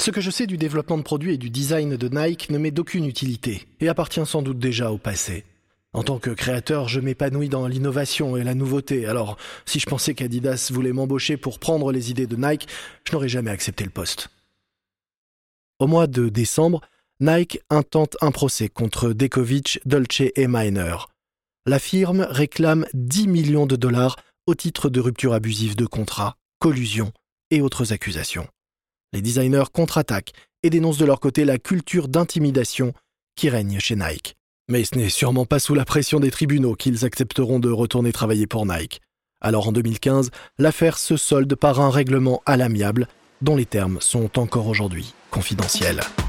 Ce 0.00 0.10
que 0.10 0.20
je 0.20 0.30
sais 0.30 0.46
du 0.46 0.56
développement 0.56 0.96
de 0.96 1.02
produits 1.02 1.34
et 1.34 1.38
du 1.38 1.50
design 1.50 1.96
de 1.96 2.08
Nike 2.08 2.48
ne 2.50 2.58
m'est 2.58 2.70
d'aucune 2.70 3.04
utilité 3.04 3.66
et 3.80 3.88
appartient 3.88 4.24
sans 4.24 4.42
doute 4.42 4.58
déjà 4.58 4.92
au 4.92 4.98
passé. 4.98 5.44
En 5.92 6.02
tant 6.02 6.18
que 6.18 6.30
créateur, 6.30 6.88
je 6.88 7.00
m'épanouis 7.00 7.48
dans 7.48 7.66
l'innovation 7.66 8.36
et 8.36 8.44
la 8.44 8.54
nouveauté. 8.54 9.06
Alors, 9.06 9.36
si 9.64 9.78
je 9.78 9.86
pensais 9.86 10.14
qu'Adidas 10.14 10.70
voulait 10.72 10.92
m'embaucher 10.92 11.36
pour 11.36 11.58
prendre 11.58 11.92
les 11.92 12.10
idées 12.10 12.26
de 12.26 12.36
Nike, 12.36 12.68
je 13.04 13.12
n'aurais 13.12 13.28
jamais 13.28 13.50
accepté 13.50 13.84
le 13.84 13.90
poste. 13.90 14.28
Au 15.78 15.86
mois 15.86 16.06
de 16.06 16.28
décembre, 16.28 16.80
Nike 17.20 17.60
intente 17.70 18.16
un 18.20 18.30
procès 18.30 18.68
contre 18.68 19.12
Dekovic, 19.12 19.80
Dolce 19.86 20.22
et 20.34 20.46
Miner. 20.48 20.96
La 21.66 21.78
firme 21.78 22.26
réclame 22.30 22.86
10 22.94 23.26
millions 23.28 23.66
de 23.66 23.76
dollars 23.76 24.16
au 24.46 24.54
titre 24.54 24.88
de 24.88 25.00
rupture 25.00 25.34
abusive 25.34 25.76
de 25.76 25.86
contrat, 25.86 26.36
collusion 26.58 27.12
et 27.50 27.60
autres 27.60 27.92
accusations. 27.92 28.48
Les 29.12 29.22
designers 29.22 29.70
contre-attaquent 29.72 30.32
et 30.62 30.70
dénoncent 30.70 30.98
de 30.98 31.04
leur 31.04 31.20
côté 31.20 31.44
la 31.44 31.58
culture 31.58 32.08
d'intimidation 32.08 32.92
qui 33.36 33.48
règne 33.48 33.78
chez 33.78 33.96
Nike. 33.96 34.36
Mais 34.68 34.84
ce 34.84 34.96
n'est 34.96 35.10
sûrement 35.10 35.44
pas 35.44 35.60
sous 35.60 35.74
la 35.74 35.84
pression 35.84 36.18
des 36.18 36.30
tribunaux 36.30 36.74
qu'ils 36.74 37.04
accepteront 37.04 37.60
de 37.60 37.70
retourner 37.70 38.12
travailler 38.12 38.46
pour 38.46 38.66
Nike. 38.66 39.00
Alors 39.40 39.68
en 39.68 39.72
2015, 39.72 40.30
l'affaire 40.58 40.98
se 40.98 41.16
solde 41.16 41.54
par 41.54 41.80
un 41.80 41.90
règlement 41.90 42.42
à 42.46 42.56
l'amiable 42.56 43.06
dont 43.42 43.56
les 43.56 43.66
termes 43.66 44.00
sont 44.00 44.38
encore 44.38 44.66
aujourd'hui 44.66 45.14
confidentiels. 45.30 46.00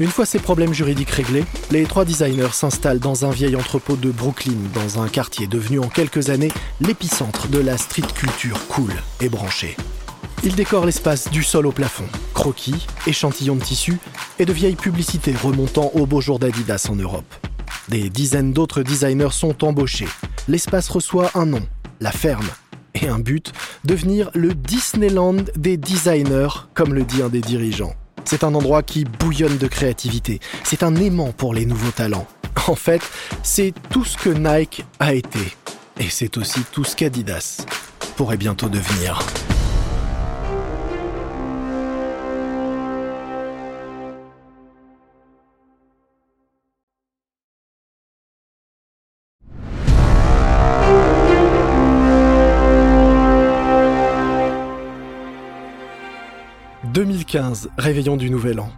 Une 0.00 0.08
fois 0.08 0.24
ces 0.24 0.38
problèmes 0.38 0.72
juridiques 0.72 1.10
réglés, 1.10 1.44
les 1.70 1.84
trois 1.84 2.04
designers 2.04 2.52
s'installent 2.52 2.98
dans 2.98 3.26
un 3.26 3.30
vieil 3.30 3.56
entrepôt 3.56 3.96
de 3.96 4.10
Brooklyn, 4.10 4.56
dans 4.74 5.02
un 5.02 5.08
quartier 5.08 5.46
devenu 5.46 5.80
en 5.80 5.88
quelques 5.88 6.30
années 6.30 6.52
l'épicentre 6.80 7.48
de 7.48 7.58
la 7.58 7.76
street 7.76 8.02
culture 8.14 8.66
cool 8.68 8.92
et 9.20 9.28
branchée. 9.28 9.76
Il 10.44 10.54
décore 10.54 10.86
l'espace 10.86 11.30
du 11.30 11.42
sol 11.42 11.66
au 11.66 11.72
plafond, 11.72 12.06
croquis, 12.32 12.86
échantillons 13.06 13.54
de 13.54 13.62
tissu 13.62 13.98
et 14.38 14.46
de 14.46 14.52
vieilles 14.52 14.76
publicités 14.76 15.34
remontant 15.40 15.90
au 15.94 16.06
beau 16.06 16.20
jour 16.20 16.38
d'Adidas 16.38 16.88
en 16.90 16.96
Europe. 16.96 17.32
Des 17.88 18.08
dizaines 18.08 18.52
d'autres 18.52 18.82
designers 18.82 19.30
sont 19.30 19.62
embauchés. 19.62 20.08
L'espace 20.48 20.88
reçoit 20.88 21.30
un 21.34 21.46
nom, 21.46 21.62
la 22.00 22.12
ferme, 22.12 22.48
et 22.94 23.08
un 23.08 23.18
but, 23.18 23.52
devenir 23.84 24.30
le 24.34 24.54
Disneyland 24.54 25.44
des 25.54 25.76
designers, 25.76 26.66
comme 26.74 26.94
le 26.94 27.04
dit 27.04 27.22
un 27.22 27.28
des 27.28 27.40
dirigeants. 27.40 27.94
C'est 28.24 28.44
un 28.44 28.54
endroit 28.54 28.82
qui 28.82 29.04
bouillonne 29.04 29.58
de 29.58 29.66
créativité, 29.66 30.40
c'est 30.64 30.82
un 30.82 30.94
aimant 30.96 31.32
pour 31.32 31.54
les 31.54 31.66
nouveaux 31.66 31.90
talents. 31.90 32.26
En 32.68 32.74
fait, 32.74 33.02
c'est 33.42 33.74
tout 33.90 34.04
ce 34.04 34.16
que 34.16 34.30
Nike 34.30 34.84
a 35.00 35.14
été, 35.14 35.56
et 35.98 36.08
c'est 36.08 36.36
aussi 36.36 36.60
tout 36.70 36.84
ce 36.84 36.94
qu'Adidas 36.96 37.64
pourrait 38.16 38.36
bientôt 38.36 38.68
devenir. 38.68 39.18
2015, 57.04 57.70
réveillon 57.78 58.16
du 58.16 58.30
Nouvel 58.30 58.60
An. 58.60 58.70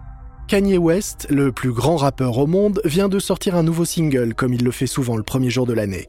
Kanye 0.48 0.78
West, 0.78 1.26
le 1.28 1.52
plus 1.52 1.72
grand 1.72 1.96
rappeur 1.96 2.38
au 2.38 2.46
monde, 2.46 2.80
vient 2.86 3.10
de 3.10 3.18
sortir 3.18 3.54
un 3.54 3.62
nouveau 3.62 3.84
single, 3.84 4.32
comme 4.32 4.54
il 4.54 4.64
le 4.64 4.70
fait 4.70 4.86
souvent 4.86 5.18
le 5.18 5.22
premier 5.22 5.50
jour 5.50 5.66
de 5.66 5.74
l'année. 5.74 6.08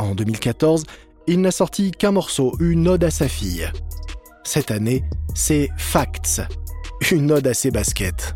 En 0.00 0.16
2014, 0.16 0.82
il 1.28 1.40
n'a 1.40 1.52
sorti 1.52 1.92
qu'un 1.92 2.10
morceau, 2.10 2.56
une 2.58 2.88
ode 2.88 3.04
à 3.04 3.12
sa 3.12 3.28
fille. 3.28 3.70
Cette 4.42 4.72
année, 4.72 5.04
c'est 5.36 5.68
Facts, 5.76 6.42
une 7.12 7.30
ode 7.30 7.46
à 7.46 7.54
ses 7.54 7.70
baskets. 7.70 8.34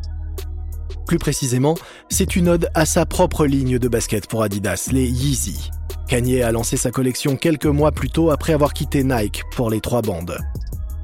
Plus 1.09 1.19
précisément, 1.19 1.75
c'est 2.11 2.37
une 2.37 2.49
ode 2.49 2.71
à 2.75 2.87
sa 2.87 3.07
propre 3.07 3.45
ligne 3.45 3.81
de 3.81 3.89
baskets 3.89 4.29
pour 4.29 4.45
Adidas, 4.45 4.89
les 4.93 5.09
Yeezy. 5.09 5.73
Kanye 6.07 6.43
a 6.43 6.53
lancé 6.53 6.77
sa 6.77 6.93
collection 6.93 7.35
quelques 7.35 7.67
mois 7.67 7.91
plus 7.91 8.11
tôt 8.11 8.31
après 8.31 8.53
avoir 8.53 8.73
quitté 8.73 9.03
Nike 9.03 9.43
pour 9.57 9.69
les 9.69 9.81
trois 9.81 10.01
bandes. 10.01 10.39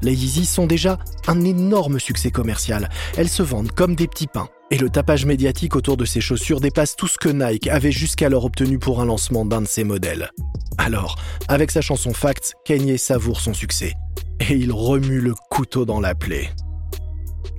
Les 0.03 0.15
Yeezy 0.15 0.45
sont 0.45 0.67
déjà 0.67 0.99
un 1.27 1.41
énorme 1.43 1.99
succès 1.99 2.31
commercial. 2.31 2.89
Elles 3.17 3.29
se 3.29 3.43
vendent 3.43 3.73
comme 3.73 3.95
des 3.95 4.07
petits 4.07 4.27
pains. 4.27 4.49
Et 4.71 4.79
le 4.79 4.91
tapage 4.91 5.27
médiatique 5.27 5.77
autour 5.77 5.97
de 5.97 6.05
ces 6.05 6.21
chaussures 6.21 6.61
dépasse 6.61 6.97
tout 6.97 7.07
ce 7.07 7.19
que 7.19 7.29
Nike 7.29 7.69
avait 7.69 7.93
jusqu'alors 7.93 8.45
obtenu 8.45 8.79
pour 8.79 9.01
un 9.01 9.05
lancement 9.05 9.45
d'un 9.45 9.63
de 9.63 9.69
ses 9.69 9.85
modèles. 9.85 10.31
Alors, 10.79 11.17
avec 11.49 11.71
sa 11.71 11.81
chanson 11.81 12.13
Facts, 12.13 12.55
Kanye 12.65 12.99
savoure 12.99 13.41
son 13.41 13.55
succès. 13.55 13.95
Et 14.41 14.55
il 14.55 14.73
remue 14.73 15.21
le 15.21 15.35
couteau 15.51 15.85
dans 15.85 16.01
la 16.01 16.15
plaie. 16.15 16.51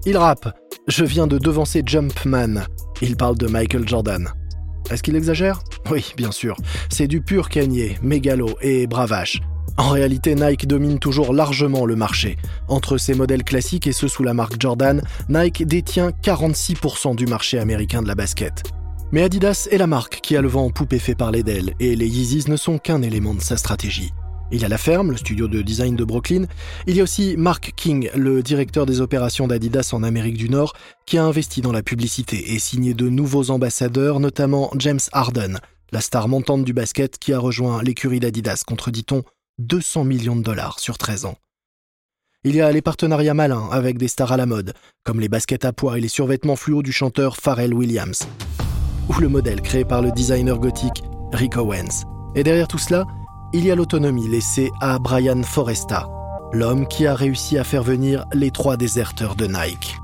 Il 0.06 0.17
rappe 0.17 0.53
Je 0.88 1.06
viens 1.06 1.27
de 1.27 1.38
devancer 1.38 1.82
Jumpman. 1.86 2.65
Il 3.01 3.15
parle 3.15 3.38
de 3.38 3.48
Michael 3.48 3.88
Jordan. 3.88 4.29
Est-ce 4.89 5.03
qu'il 5.03 5.15
exagère? 5.15 5.62
Oui, 5.89 6.13
bien 6.17 6.32
sûr. 6.32 6.58
C'est 6.89 7.08
du 7.08 7.22
pur 7.22 7.50
Kanye, 7.50 7.96
mégalo 8.01 8.50
et 8.62 8.88
bravache. 8.88 9.41
En 9.77 9.89
réalité, 9.89 10.34
Nike 10.34 10.67
domine 10.67 10.98
toujours 10.98 11.34
largement 11.34 11.86
le 11.86 11.96
marché. 11.96 12.38
Entre 12.67 12.98
ses 12.98 13.13
modèles 13.13 13.43
classiques 13.43 13.86
et 13.86 13.91
ceux 13.93 14.07
sous 14.07 14.24
la 14.24 14.34
marque 14.34 14.60
Jordan, 14.60 15.03
Nike 15.29 15.67
détient 15.67 16.10
46% 16.24 17.15
du 17.15 17.27
marché 17.27 17.60
américain 17.60 18.01
de 18.01 18.07
la 18.07 18.15
basket. 18.15 18.63
Mais 19.12 19.24
Adidas 19.24 19.67
est 19.72 19.77
la 19.77 19.88
marque 19.88 20.19
qui 20.22 20.36
a 20.36 20.41
le 20.41 20.48
vent 20.48 20.65
en 20.65 20.69
poupe 20.72 20.98
fait 20.98 21.15
parler 21.15 21.43
d'elle, 21.43 21.75
et 21.79 21.96
les 21.96 22.07
Yeezys 22.07 22.50
ne 22.50 22.57
sont 22.57 22.79
qu'un 22.79 23.01
élément 23.03 23.36
de 23.36 23.39
sa 23.39 23.55
stratégie. 23.55 24.12
Il 24.51 24.62
y 24.62 24.65
a 24.65 24.69
la 24.69 24.77
ferme, 24.77 25.12
le 25.12 25.17
studio 25.17 25.48
de 25.48 25.62
design 25.62 25.96
de 25.96 26.03
Brooklyn. 26.03 26.46
Il 26.88 26.96
y 26.96 27.01
a 27.01 27.03
aussi 27.03 27.36
Mark 27.38 27.74
King, 27.75 28.10
le 28.15 28.41
directeur 28.41 28.86
des 28.86 29.01
opérations 29.01 29.48
d'Adidas 29.48 29.89
en 29.93 30.03
Amérique 30.03 30.38
du 30.38 30.50
Nord, 30.50 30.74
qui 31.05 31.17
a 31.17 31.24
investi 31.24 31.62
dans 31.62 31.72
la 31.72 31.84
publicité 31.84 32.53
et 32.53 32.60
signé 32.60 32.93
de 32.93 33.10
nouveaux 33.10 33.51
ambassadeurs, 33.51 34.19
notamment 34.19 34.72
James 34.77 35.00
Harden, 35.12 35.60
la 35.91 36.01
star 36.01 36.27
montante 36.27 36.63
du 36.63 36.74
basket 36.74 37.17
qui 37.17 37.34
a 37.34 37.39
rejoint 37.39 37.84
l'écurie 37.84 38.19
d'Adidas 38.19 38.63
contre, 38.65 38.89
dit-on, 38.89 39.24
200 39.60 40.04
millions 40.04 40.36
de 40.36 40.44
dollars 40.44 40.80
sur 40.80 41.00
13 41.00 41.26
ans. 41.26 41.36
Il 42.44 42.56
y 42.56 42.62
a 42.62 42.72
les 42.72 42.84
partenariats 42.84 43.34
malins 43.34 43.68
avec 43.72 43.98
des 43.98 44.08
stars 44.08 44.32
à 44.32 44.38
la 44.38 44.46
mode, 44.46 44.74
comme 45.04 45.20
les 45.20 45.30
baskets 45.30 45.66
à 45.66 45.74
poids 45.74 45.98
et 45.98 46.02
les 46.02 46.08
survêtements 46.08 46.56
fluo 46.56 46.84
du 46.84 46.92
chanteur 46.92 47.38
Pharrell 47.38 47.74
Williams, 47.74 48.28
ou 49.10 49.20
le 49.20 49.30
modèle 49.30 49.62
créé 49.62 49.84
par 49.84 50.04
le 50.04 50.12
designer 50.12 50.60
gothique 50.60 51.02
Rick 51.34 51.58
Owens. 51.58 52.06
Et 52.36 52.44
derrière 52.44 52.68
tout 52.68 52.78
cela, 52.78 53.06
il 53.52 53.66
y 53.66 53.72
a 53.72 53.76
l'autonomie 53.76 54.28
laissée 54.28 54.70
à 54.80 55.00
Brian 55.00 55.42
Foresta, 55.42 56.08
l'homme 56.54 56.88
qui 56.88 57.08
a 57.08 57.16
réussi 57.16 57.58
à 57.58 57.64
faire 57.64 57.82
venir 57.82 58.26
les 58.34 58.52
trois 58.52 58.78
déserteurs 58.78 59.36
de 59.36 59.48
Nike. 59.48 59.96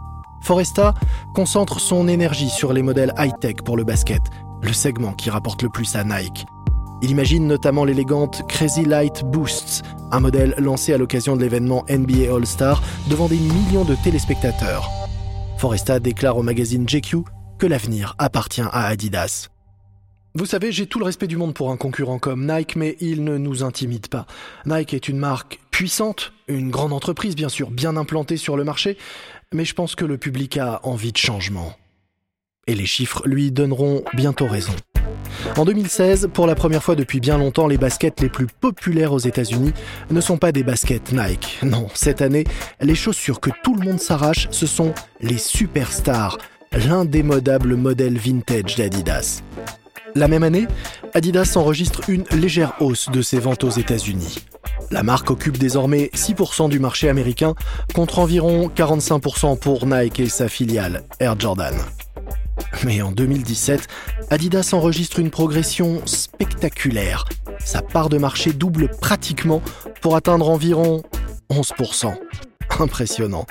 Foresta 0.41 0.95
concentre 1.35 1.79
son 1.79 2.07
énergie 2.07 2.49
sur 2.49 2.73
les 2.73 2.81
modèles 2.81 3.13
high-tech 3.19 3.57
pour 3.63 3.77
le 3.77 3.83
basket, 3.83 4.23
le 4.63 4.73
segment 4.73 5.13
qui 5.13 5.29
rapporte 5.29 5.61
le 5.61 5.69
plus 5.69 5.95
à 5.95 6.03
Nike. 6.03 6.47
Il 7.03 7.11
imagine 7.11 7.47
notamment 7.47 7.83
l'élégante 7.83 8.47
Crazy 8.47 8.85
Light 8.85 9.25
Boosts, 9.25 9.83
un 10.13 10.21
modèle 10.21 10.55
lancé 10.57 10.93
à 10.93 10.97
l'occasion 10.97 11.35
de 11.35 11.41
l'événement 11.41 11.83
NBA 11.89 12.33
All-Star 12.33 12.81
devant 13.09 13.27
des 13.27 13.35
millions 13.35 13.83
de 13.83 13.95
téléspectateurs. 14.05 14.89
Foresta 15.57 15.99
déclare 15.99 16.37
au 16.37 16.43
magazine 16.43 16.87
GQ 16.87 17.17
que 17.59 17.67
l'avenir 17.67 18.15
appartient 18.19 18.61
à 18.61 18.87
Adidas. 18.87 19.49
Vous 20.33 20.45
savez, 20.45 20.71
j'ai 20.71 20.87
tout 20.87 20.97
le 20.97 21.03
respect 21.03 21.27
du 21.27 21.35
monde 21.35 21.53
pour 21.53 21.71
un 21.71 21.77
concurrent 21.77 22.19
comme 22.19 22.49
Nike, 22.49 22.77
mais 22.77 22.95
il 23.01 23.25
ne 23.25 23.37
nous 23.37 23.63
intimide 23.63 24.07
pas. 24.07 24.25
Nike 24.65 24.93
est 24.93 25.09
une 25.09 25.17
marque 25.17 25.59
puissante, 25.71 26.31
une 26.47 26.71
grande 26.71 26.93
entreprise 26.93 27.35
bien 27.35 27.49
sûr, 27.49 27.69
bien 27.69 27.97
implantée 27.97 28.37
sur 28.37 28.55
le 28.55 28.63
marché, 28.63 28.97
mais 29.53 29.65
je 29.65 29.73
pense 29.73 29.95
que 29.95 30.05
le 30.05 30.17
public 30.17 30.55
a 30.55 30.79
envie 30.83 31.11
de 31.11 31.17
changement. 31.17 31.73
Et 32.65 32.75
les 32.75 32.85
chiffres 32.85 33.23
lui 33.25 33.51
donneront 33.51 34.05
bientôt 34.13 34.47
raison. 34.47 34.71
En 35.57 35.65
2016, 35.65 36.29
pour 36.33 36.47
la 36.47 36.55
première 36.55 36.83
fois 36.83 36.95
depuis 36.95 37.19
bien 37.19 37.37
longtemps, 37.37 37.67
les 37.67 37.77
baskets 37.77 38.21
les 38.21 38.29
plus 38.29 38.47
populaires 38.47 39.13
aux 39.13 39.19
États-Unis 39.19 39.73
ne 40.11 40.21
sont 40.21 40.37
pas 40.37 40.51
des 40.51 40.63
baskets 40.63 41.11
Nike. 41.11 41.59
Non, 41.63 41.87
cette 41.93 42.21
année, 42.21 42.45
les 42.81 42.95
chaussures 42.95 43.39
que 43.39 43.49
tout 43.63 43.75
le 43.75 43.85
monde 43.85 43.99
s'arrache, 43.99 44.47
ce 44.51 44.65
sont 44.65 44.93
les 45.21 45.37
superstars, 45.37 46.37
l'indémodable 46.71 47.75
modèle 47.75 48.17
vintage 48.17 48.75
d'Adidas. 48.75 49.41
La 50.15 50.27
même 50.27 50.43
année, 50.43 50.67
Adidas 51.13 51.53
enregistre 51.55 52.01
une 52.07 52.25
légère 52.31 52.73
hausse 52.79 53.09
de 53.11 53.21
ses 53.21 53.39
ventes 53.39 53.63
aux 53.63 53.69
États-Unis. 53.69 54.45
La 54.91 55.01
marque 55.01 55.31
occupe 55.31 55.57
désormais 55.57 56.11
6% 56.13 56.69
du 56.69 56.79
marché 56.79 57.09
américain 57.09 57.55
contre 57.95 58.19
environ 58.19 58.69
45% 58.75 59.57
pour 59.57 59.87
Nike 59.87 60.19
et 60.19 60.29
sa 60.29 60.47
filiale 60.47 61.03
Air 61.19 61.39
Jordan. 61.39 61.73
Mais 62.85 63.01
en 63.01 63.11
2017, 63.11 63.87
Adidas 64.29 64.71
enregistre 64.73 65.19
une 65.19 65.29
progression 65.29 66.01
spectaculaire. 66.05 67.25
Sa 67.59 67.81
part 67.81 68.09
de 68.09 68.17
marché 68.17 68.51
double 68.51 68.89
pratiquement 68.89 69.61
pour 70.01 70.15
atteindre 70.15 70.49
environ 70.49 71.01
11%. 71.49 72.13
Impressionnant. 72.79 73.45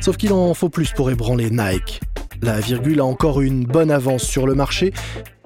Sauf 0.00 0.16
qu'il 0.16 0.32
en 0.32 0.54
faut 0.54 0.70
plus 0.70 0.92
pour 0.92 1.10
ébranler 1.10 1.50
Nike. 1.50 2.00
La 2.40 2.60
virgule 2.60 3.00
a 3.00 3.04
encore 3.04 3.40
une 3.40 3.64
bonne 3.64 3.90
avance 3.90 4.22
sur 4.22 4.46
le 4.46 4.54
marché 4.54 4.92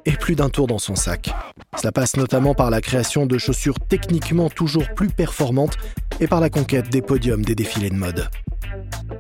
et 0.07 0.13
plus 0.13 0.37
d'un 0.37 0.49
tour 0.49 0.67
dans 0.67 0.79
son 0.79 0.95
sac. 0.95 1.35
Cela 1.77 1.93
passe 1.93 2.17
notamment 2.17 2.55
par 2.55 2.71
la 2.71 2.81
création 2.81 3.27
de 3.27 3.37
chaussures 3.39 3.79
techniquement 3.89 4.49
toujours 4.49 4.89
plus 4.95 5.09
performantes 5.09 5.77
et 6.21 6.27
par 6.27 6.41
la 6.41 6.49
conquête 6.49 6.89
des 6.89 7.03
podiums 7.03 7.45
des 7.45 7.55
défilés 7.55 7.91
de 7.91 7.97
mode. 7.97 8.29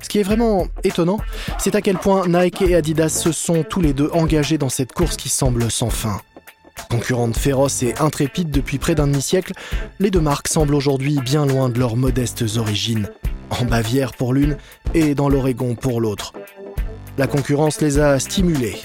Ce 0.00 0.08
qui 0.08 0.20
est 0.20 0.22
vraiment 0.22 0.66
étonnant, 0.84 1.18
c'est 1.58 1.74
à 1.74 1.80
quel 1.80 1.98
point 1.98 2.26
Nike 2.26 2.62
et 2.62 2.74
Adidas 2.74 3.08
se 3.08 3.32
sont 3.32 3.62
tous 3.62 3.80
les 3.80 3.92
deux 3.92 4.10
engagés 4.12 4.58
dans 4.58 4.68
cette 4.68 4.92
course 4.92 5.16
qui 5.16 5.28
semble 5.28 5.70
sans 5.70 5.90
fin. 5.90 6.20
Concurrentes 6.90 7.36
féroces 7.36 7.82
et 7.82 7.94
intrépides 7.98 8.50
depuis 8.50 8.78
près 8.78 8.94
d'un 8.94 9.06
demi-siècle, 9.06 9.52
les 9.98 10.10
deux 10.10 10.20
marques 10.20 10.48
semblent 10.48 10.74
aujourd'hui 10.74 11.18
bien 11.24 11.46
loin 11.46 11.68
de 11.68 11.78
leurs 11.78 11.96
modestes 11.96 12.44
origines, 12.56 13.08
en 13.50 13.64
Bavière 13.64 14.12
pour 14.12 14.32
l'une 14.32 14.56
et 14.94 15.14
dans 15.14 15.28
l'Oregon 15.28 15.74
pour 15.74 16.00
l'autre. 16.00 16.32
La 17.18 17.26
concurrence 17.26 17.80
les 17.80 17.98
a 17.98 18.18
stimulées, 18.18 18.76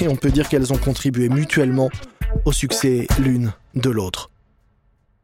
et 0.00 0.08
on 0.08 0.16
peut 0.16 0.30
dire 0.30 0.48
qu'elles 0.48 0.72
ont 0.72 0.78
contribué 0.78 1.28
mutuellement 1.28 1.90
au 2.44 2.52
succès 2.52 3.06
l'une 3.18 3.52
de 3.74 3.90
l'autre. 3.90 4.30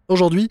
Aujourd'hui, 0.09 0.49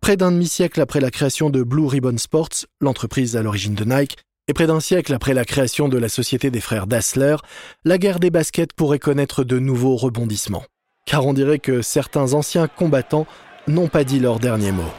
près 0.00 0.16
d'un 0.16 0.32
demi-siècle 0.32 0.80
après 0.80 1.00
la 1.00 1.10
création 1.10 1.48
de 1.50 1.62
Blue 1.62 1.86
Ribbon 1.86 2.18
Sports, 2.18 2.66
l'entreprise 2.80 3.36
à 3.36 3.42
l'origine 3.42 3.74
de 3.74 3.84
Nike, 3.84 4.16
et 4.48 4.52
près 4.52 4.66
d'un 4.66 4.80
siècle 4.80 5.12
après 5.14 5.34
la 5.34 5.44
création 5.44 5.88
de 5.88 5.98
la 5.98 6.08
société 6.08 6.50
des 6.50 6.60
frères 6.60 6.86
Dassler, 6.86 7.36
la 7.84 7.98
guerre 7.98 8.20
des 8.20 8.30
baskets 8.30 8.72
pourrait 8.72 8.98
connaître 8.98 9.44
de 9.44 9.58
nouveaux 9.58 9.96
rebondissements. 9.96 10.64
Car 11.04 11.26
on 11.26 11.34
dirait 11.34 11.58
que 11.58 11.82
certains 11.82 12.32
anciens 12.32 12.68
combattants 12.68 13.26
n'ont 13.68 13.88
pas 13.88 14.04
dit 14.04 14.20
leur 14.20 14.38
dernier 14.38 14.72
mot. 14.72 14.90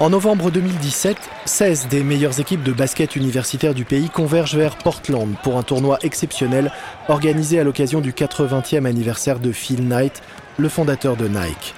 En 0.00 0.08
novembre 0.08 0.50
2017, 0.50 1.18
16 1.44 1.88
des 1.88 2.02
meilleures 2.02 2.40
équipes 2.40 2.62
de 2.62 2.72
basket 2.72 3.16
universitaire 3.16 3.74
du 3.74 3.84
pays 3.84 4.08
convergent 4.08 4.56
vers 4.56 4.78
Portland 4.78 5.34
pour 5.42 5.58
un 5.58 5.62
tournoi 5.62 5.98
exceptionnel 6.00 6.72
organisé 7.08 7.60
à 7.60 7.64
l'occasion 7.64 8.00
du 8.00 8.12
80e 8.12 8.86
anniversaire 8.86 9.38
de 9.38 9.52
Phil 9.52 9.86
Knight, 9.86 10.22
le 10.56 10.70
fondateur 10.70 11.16
de 11.16 11.28
Nike. 11.28 11.74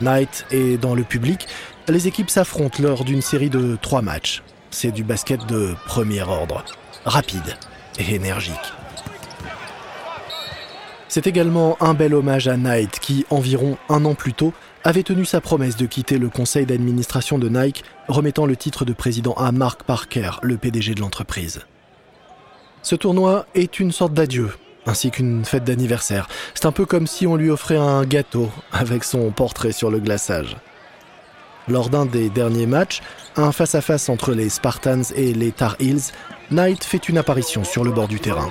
Knight 0.00 0.46
est 0.52 0.80
dans 0.80 0.94
le 0.94 1.02
public, 1.02 1.48
les 1.88 2.06
équipes 2.06 2.30
s'affrontent 2.30 2.80
lors 2.80 3.04
d'une 3.04 3.20
série 3.20 3.50
de 3.50 3.76
trois 3.82 4.00
matchs. 4.00 4.44
C'est 4.70 4.92
du 4.92 5.02
basket 5.02 5.44
de 5.46 5.74
premier 5.86 6.22
ordre, 6.22 6.64
rapide 7.04 7.56
et 7.98 8.14
énergique. 8.14 8.54
C'est 11.08 11.26
également 11.26 11.76
un 11.80 11.94
bel 11.94 12.14
hommage 12.14 12.46
à 12.46 12.56
Knight 12.56 13.00
qui, 13.00 13.26
environ 13.30 13.76
un 13.88 14.04
an 14.04 14.14
plus 14.14 14.34
tôt, 14.34 14.52
avait 14.84 15.02
tenu 15.02 15.24
sa 15.24 15.40
promesse 15.40 15.76
de 15.76 15.86
quitter 15.86 16.18
le 16.18 16.28
conseil 16.28 16.66
d'administration 16.66 17.38
de 17.38 17.48
Nike, 17.48 17.84
remettant 18.06 18.44
le 18.44 18.54
titre 18.54 18.84
de 18.84 18.92
président 18.92 19.32
à 19.32 19.50
Mark 19.50 19.82
Parker, 19.82 20.32
le 20.42 20.58
PDG 20.58 20.94
de 20.94 21.00
l'entreprise. 21.00 21.60
Ce 22.82 22.94
tournoi 22.94 23.46
est 23.54 23.80
une 23.80 23.92
sorte 23.92 24.12
d'adieu, 24.12 24.50
ainsi 24.84 25.10
qu'une 25.10 25.46
fête 25.46 25.64
d'anniversaire. 25.64 26.28
C'est 26.54 26.66
un 26.66 26.72
peu 26.72 26.84
comme 26.84 27.06
si 27.06 27.26
on 27.26 27.36
lui 27.36 27.48
offrait 27.48 27.78
un 27.78 28.04
gâteau 28.04 28.50
avec 28.72 29.04
son 29.04 29.30
portrait 29.30 29.72
sur 29.72 29.90
le 29.90 30.00
glaçage. 30.00 30.56
Lors 31.68 31.88
d'un 31.88 32.04
des 32.04 32.28
derniers 32.28 32.66
matchs, 32.66 33.00
un 33.36 33.52
face-à-face 33.52 34.08
entre 34.08 34.32
les 34.32 34.48
Spartans 34.48 35.02
et 35.16 35.32
les 35.32 35.50
Tar 35.50 35.76
Heels, 35.80 36.12
Knight 36.50 36.84
fait 36.84 37.08
une 37.08 37.16
apparition 37.16 37.64
sur 37.64 37.84
le 37.84 37.90
bord 37.90 38.06
du 38.08 38.20
terrain. 38.20 38.50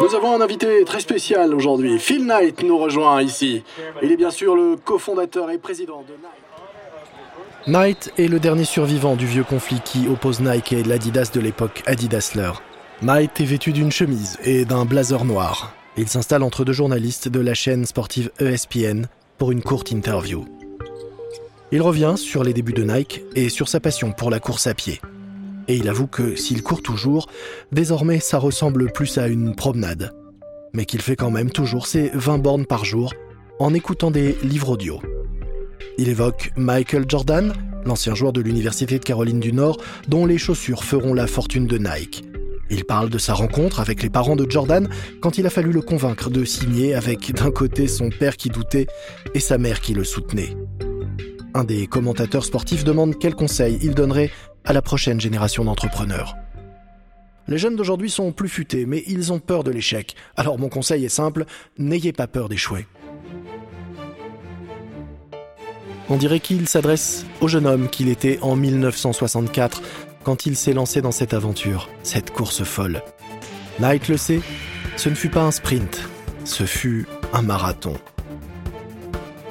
Nous 0.00 0.14
avons 0.14 0.34
un 0.36 0.40
invité 0.40 0.84
très 0.84 1.00
spécial 1.00 1.52
aujourd'hui. 1.54 1.98
Phil 1.98 2.26
Knight 2.26 2.62
nous 2.62 2.78
rejoint 2.78 3.20
ici. 3.22 3.64
Il 4.02 4.12
est 4.12 4.16
bien 4.16 4.30
sûr 4.30 4.54
le 4.54 4.76
cofondateur 4.76 5.50
et 5.50 5.58
président 5.58 6.02
de 6.02 6.12
Nike. 6.12 7.66
Knight 7.66 8.12
est 8.16 8.28
le 8.28 8.38
dernier 8.38 8.64
survivant 8.64 9.16
du 9.16 9.26
vieux 9.26 9.44
conflit 9.44 9.80
qui 9.84 10.08
oppose 10.08 10.40
Nike 10.40 10.72
et 10.72 10.84
l'Adidas 10.84 11.30
de 11.34 11.40
l'époque 11.40 11.82
Adidasler. 11.86 12.52
Knight 13.02 13.40
est 13.40 13.44
vêtu 13.44 13.72
d'une 13.72 13.92
chemise 13.92 14.38
et 14.44 14.64
d'un 14.64 14.84
blazer 14.84 15.24
noir. 15.24 15.74
Il 15.96 16.08
s'installe 16.08 16.44
entre 16.44 16.64
deux 16.64 16.72
journalistes 16.72 17.28
de 17.28 17.40
la 17.40 17.54
chaîne 17.54 17.84
sportive 17.84 18.30
ESPN 18.38 19.06
pour 19.36 19.50
une 19.52 19.62
courte 19.62 19.90
interview. 19.90 20.44
Il 21.72 21.82
revient 21.82 22.14
sur 22.16 22.44
les 22.44 22.52
débuts 22.52 22.72
de 22.72 22.84
Nike 22.84 23.22
et 23.34 23.48
sur 23.48 23.68
sa 23.68 23.80
passion 23.80 24.12
pour 24.12 24.30
la 24.30 24.40
course 24.40 24.66
à 24.66 24.74
pied 24.74 25.00
et 25.68 25.76
il 25.76 25.88
avoue 25.88 26.06
que 26.06 26.34
s'il 26.34 26.62
court 26.62 26.82
toujours, 26.82 27.28
désormais 27.70 28.20
ça 28.20 28.38
ressemble 28.38 28.90
plus 28.90 29.18
à 29.18 29.28
une 29.28 29.54
promenade. 29.54 30.12
Mais 30.72 30.86
qu'il 30.86 31.02
fait 31.02 31.16
quand 31.16 31.30
même 31.30 31.50
toujours 31.50 31.86
ses 31.86 32.10
20 32.14 32.38
bornes 32.38 32.66
par 32.66 32.84
jour 32.84 33.12
en 33.60 33.74
écoutant 33.74 34.10
des 34.10 34.36
livres 34.42 34.70
audio. 34.70 35.00
Il 35.98 36.08
évoque 36.08 36.52
Michael 36.56 37.04
Jordan, 37.06 37.52
l'ancien 37.84 38.14
joueur 38.14 38.32
de 38.32 38.40
l'Université 38.40 38.98
de 38.98 39.04
Caroline 39.04 39.40
du 39.40 39.52
Nord, 39.52 39.78
dont 40.08 40.26
les 40.26 40.38
chaussures 40.38 40.84
feront 40.84 41.14
la 41.14 41.26
fortune 41.26 41.66
de 41.66 41.78
Nike. 41.78 42.24
Il 42.70 42.84
parle 42.84 43.08
de 43.08 43.18
sa 43.18 43.34
rencontre 43.34 43.80
avec 43.80 44.02
les 44.02 44.10
parents 44.10 44.36
de 44.36 44.48
Jordan 44.48 44.88
quand 45.20 45.38
il 45.38 45.46
a 45.46 45.50
fallu 45.50 45.72
le 45.72 45.80
convaincre 45.80 46.30
de 46.30 46.44
signer 46.44 46.94
avec 46.94 47.32
d'un 47.32 47.50
côté 47.50 47.88
son 47.88 48.10
père 48.10 48.36
qui 48.36 48.50
doutait 48.50 48.86
et 49.34 49.40
sa 49.40 49.58
mère 49.58 49.80
qui 49.80 49.94
le 49.94 50.04
soutenait. 50.04 50.54
Un 51.58 51.64
des 51.64 51.88
commentateurs 51.88 52.44
sportifs 52.44 52.84
demande 52.84 53.18
quel 53.18 53.34
conseil 53.34 53.80
il 53.82 53.92
donnerait 53.92 54.30
à 54.64 54.72
la 54.72 54.80
prochaine 54.80 55.20
génération 55.20 55.64
d'entrepreneurs. 55.64 56.36
Les 57.48 57.58
jeunes 57.58 57.74
d'aujourd'hui 57.74 58.10
sont 58.10 58.30
plus 58.30 58.48
futés, 58.48 58.86
mais 58.86 59.02
ils 59.08 59.32
ont 59.32 59.40
peur 59.40 59.64
de 59.64 59.72
l'échec. 59.72 60.14
Alors 60.36 60.56
mon 60.56 60.68
conseil 60.68 61.04
est 61.04 61.08
simple, 61.08 61.46
n'ayez 61.76 62.12
pas 62.12 62.28
peur 62.28 62.48
d'échouer. 62.48 62.86
On 66.08 66.16
dirait 66.16 66.38
qu'il 66.38 66.68
s'adresse 66.68 67.26
au 67.40 67.48
jeune 67.48 67.66
homme 67.66 67.88
qu'il 67.88 68.08
était 68.08 68.38
en 68.40 68.54
1964 68.54 69.82
quand 70.22 70.46
il 70.46 70.54
s'est 70.54 70.74
lancé 70.74 71.02
dans 71.02 71.10
cette 71.10 71.34
aventure, 71.34 71.88
cette 72.04 72.30
course 72.30 72.62
folle. 72.62 73.02
Knight 73.80 74.06
le 74.06 74.16
sait, 74.16 74.42
ce 74.96 75.08
ne 75.08 75.16
fut 75.16 75.28
pas 75.28 75.42
un 75.42 75.50
sprint, 75.50 76.08
ce 76.44 76.66
fut 76.66 77.08
un 77.32 77.42
marathon. 77.42 77.94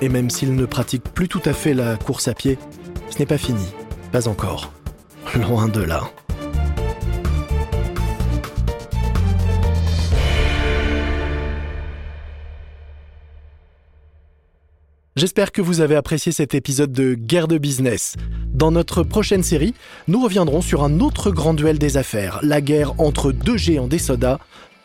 Et 0.02 0.10
même 0.10 0.30
s'il 0.30 0.56
ne 0.56 0.66
pratique 0.66 1.04
plus 1.04 1.28
tout 1.28 1.42
à 1.46 1.54
fait 1.54 1.74
la 1.74 1.96
course 1.98 2.28
à 2.28 2.34
pied, 2.34 2.58
ce 3.10 3.20
n'est 3.20 3.26
pas 3.26 3.38
fini, 3.38 3.66
pas 4.12 4.28
encore. 4.28 4.72
Loin 5.36 5.68
de 5.68 5.82
là. 5.82 6.04
J'espère 15.18 15.52
que 15.52 15.64
vous 15.64 15.82
avez 15.82 15.96
apprécié 15.96 16.32
cet 16.32 16.54
épisode 16.54 16.92
de 16.92 17.16
Guerre 17.16 17.48
de 17.48 17.58
business. 17.58 18.18
Dans 18.54 18.70
notre 18.70 19.02
prochaine 19.02 19.42
série, 19.42 19.74
nous 20.08 20.22
reviendrons 20.22 20.62
sur 20.62 20.84
un 20.84 21.00
autre 21.00 21.32
grand 21.32 21.56
duel 21.56 21.80
des 21.80 21.98
affaires, 21.98 22.40
la 22.44 22.62
guerre 22.62 22.94
entre 23.00 23.32
deux 23.32 23.58
géants 23.58 23.88
des 23.88 23.98
sodas, 23.98 24.38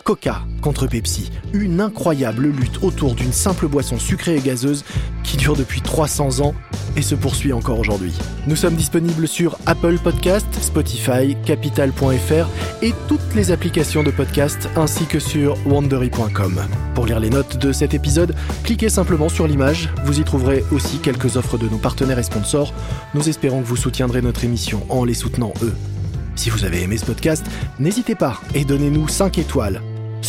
Coca 0.05 0.43
contre 0.61 0.87
Pepsi, 0.87 1.31
une 1.53 1.81
incroyable 1.81 2.47
lutte 2.47 2.83
autour 2.83 3.15
d'une 3.15 3.33
simple 3.33 3.67
boisson 3.67 3.99
sucrée 3.99 4.37
et 4.37 4.41
gazeuse 4.41 4.85
qui 5.23 5.37
dure 5.37 5.57
depuis 5.57 5.81
300 5.81 6.41
ans 6.41 6.55
et 6.97 7.03
se 7.03 7.15
poursuit 7.15 7.53
encore 7.53 7.79
aujourd'hui. 7.79 8.13
Nous 8.47 8.57
sommes 8.57 8.75
disponibles 8.75 9.29
sur 9.29 9.59
Apple 9.67 9.99
Podcast, 9.99 10.47
Spotify, 10.61 11.37
Capital.fr 11.45 12.49
et 12.83 12.93
toutes 13.09 13.35
les 13.35 13.51
applications 13.51 14.03
de 14.03 14.11
podcast 14.11 14.69
ainsi 14.77 15.07
que 15.07 15.19
sur 15.19 15.57
wandery.com. 15.67 16.61
Pour 16.95 17.07
lire 17.07 17.21
les 17.21 17.31
notes 17.31 17.57
de 17.57 17.73
cet 17.73 17.95
épisode, 17.95 18.35
cliquez 18.65 18.89
simplement 18.89 19.29
sur 19.29 19.47
l'image, 19.47 19.89
vous 20.05 20.21
y 20.21 20.25
trouverez 20.25 20.65
aussi 20.73 20.99
quelques 20.99 21.37
offres 21.37 21.59
de 21.59 21.69
nos 21.69 21.79
partenaires 21.79 22.19
et 22.19 22.25
sponsors. 22.25 22.75
Nous 23.15 23.29
espérons 23.29 23.63
que 23.63 23.67
vous 23.67 23.77
soutiendrez 23.77 24.23
notre 24.23 24.45
émission 24.45 24.85
en 24.89 25.05
les 25.05 25.15
soutenant 25.15 25.55
eux. 25.63 25.75
Si 26.35 26.51
vous 26.51 26.65
avez 26.65 26.83
aimé 26.83 26.97
ce 26.97 27.05
podcast, 27.05 27.45
n'hésitez 27.79 28.15
pas 28.15 28.41
et 28.55 28.65
donnez-nous 28.65 29.09
5 29.09 29.39
étoiles 29.39 29.81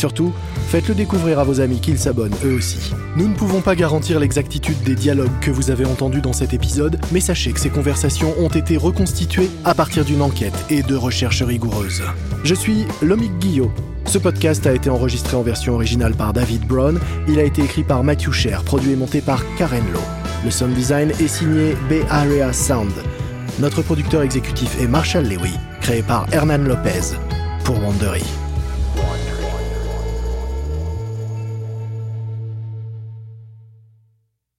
Surtout, 0.03 0.33
faites-le 0.67 0.95
découvrir 0.95 1.39
à 1.39 1.45
vos 1.45 1.61
amis 1.61 1.79
qu'ils 1.79 1.97
s'abonnent 1.97 2.35
eux 2.43 2.55
aussi. 2.55 2.91
Nous 3.15 3.25
ne 3.25 3.33
pouvons 3.33 3.61
pas 3.61 3.73
garantir 3.73 4.19
l'exactitude 4.19 4.83
des 4.83 4.95
dialogues 4.95 5.31
que 5.39 5.49
vous 5.49 5.71
avez 5.71 5.85
entendus 5.85 6.19
dans 6.19 6.33
cet 6.33 6.53
épisode, 6.53 6.99
mais 7.13 7.21
sachez 7.21 7.53
que 7.53 7.59
ces 7.61 7.69
conversations 7.69 8.33
ont 8.37 8.49
été 8.49 8.75
reconstituées 8.75 9.49
à 9.63 9.73
partir 9.73 10.03
d'une 10.03 10.21
enquête 10.21 10.65
et 10.69 10.83
de 10.83 10.97
recherches 10.97 11.41
rigoureuses. 11.41 12.03
Je 12.43 12.53
suis 12.53 12.83
Lomik 13.01 13.31
Guillot. 13.39 13.71
Ce 14.05 14.17
podcast 14.17 14.67
a 14.67 14.73
été 14.73 14.89
enregistré 14.89 15.37
en 15.37 15.41
version 15.41 15.75
originale 15.75 16.15
par 16.15 16.33
David 16.33 16.67
Brown. 16.67 16.99
Il 17.29 17.39
a 17.39 17.43
été 17.43 17.63
écrit 17.63 17.85
par 17.85 18.03
Matthew 18.03 18.33
Sher, 18.33 18.61
produit 18.65 18.91
et 18.91 18.97
monté 18.97 19.21
par 19.21 19.41
Karen 19.55 19.85
Lowe. 19.93 20.01
Le 20.43 20.51
sound 20.51 20.73
design 20.73 21.11
est 21.11 21.29
signé 21.29 21.77
Bay 21.87 22.03
Area 22.09 22.51
Sound. 22.51 22.91
Notre 23.59 23.81
producteur 23.81 24.21
exécutif 24.21 24.77
est 24.81 24.87
Marshall 24.87 25.23
Lewy, 25.23 25.53
créé 25.79 26.01
par 26.01 26.25
Hernan 26.33 26.57
Lopez 26.57 27.15
pour 27.63 27.81
Wandery. 27.81 28.42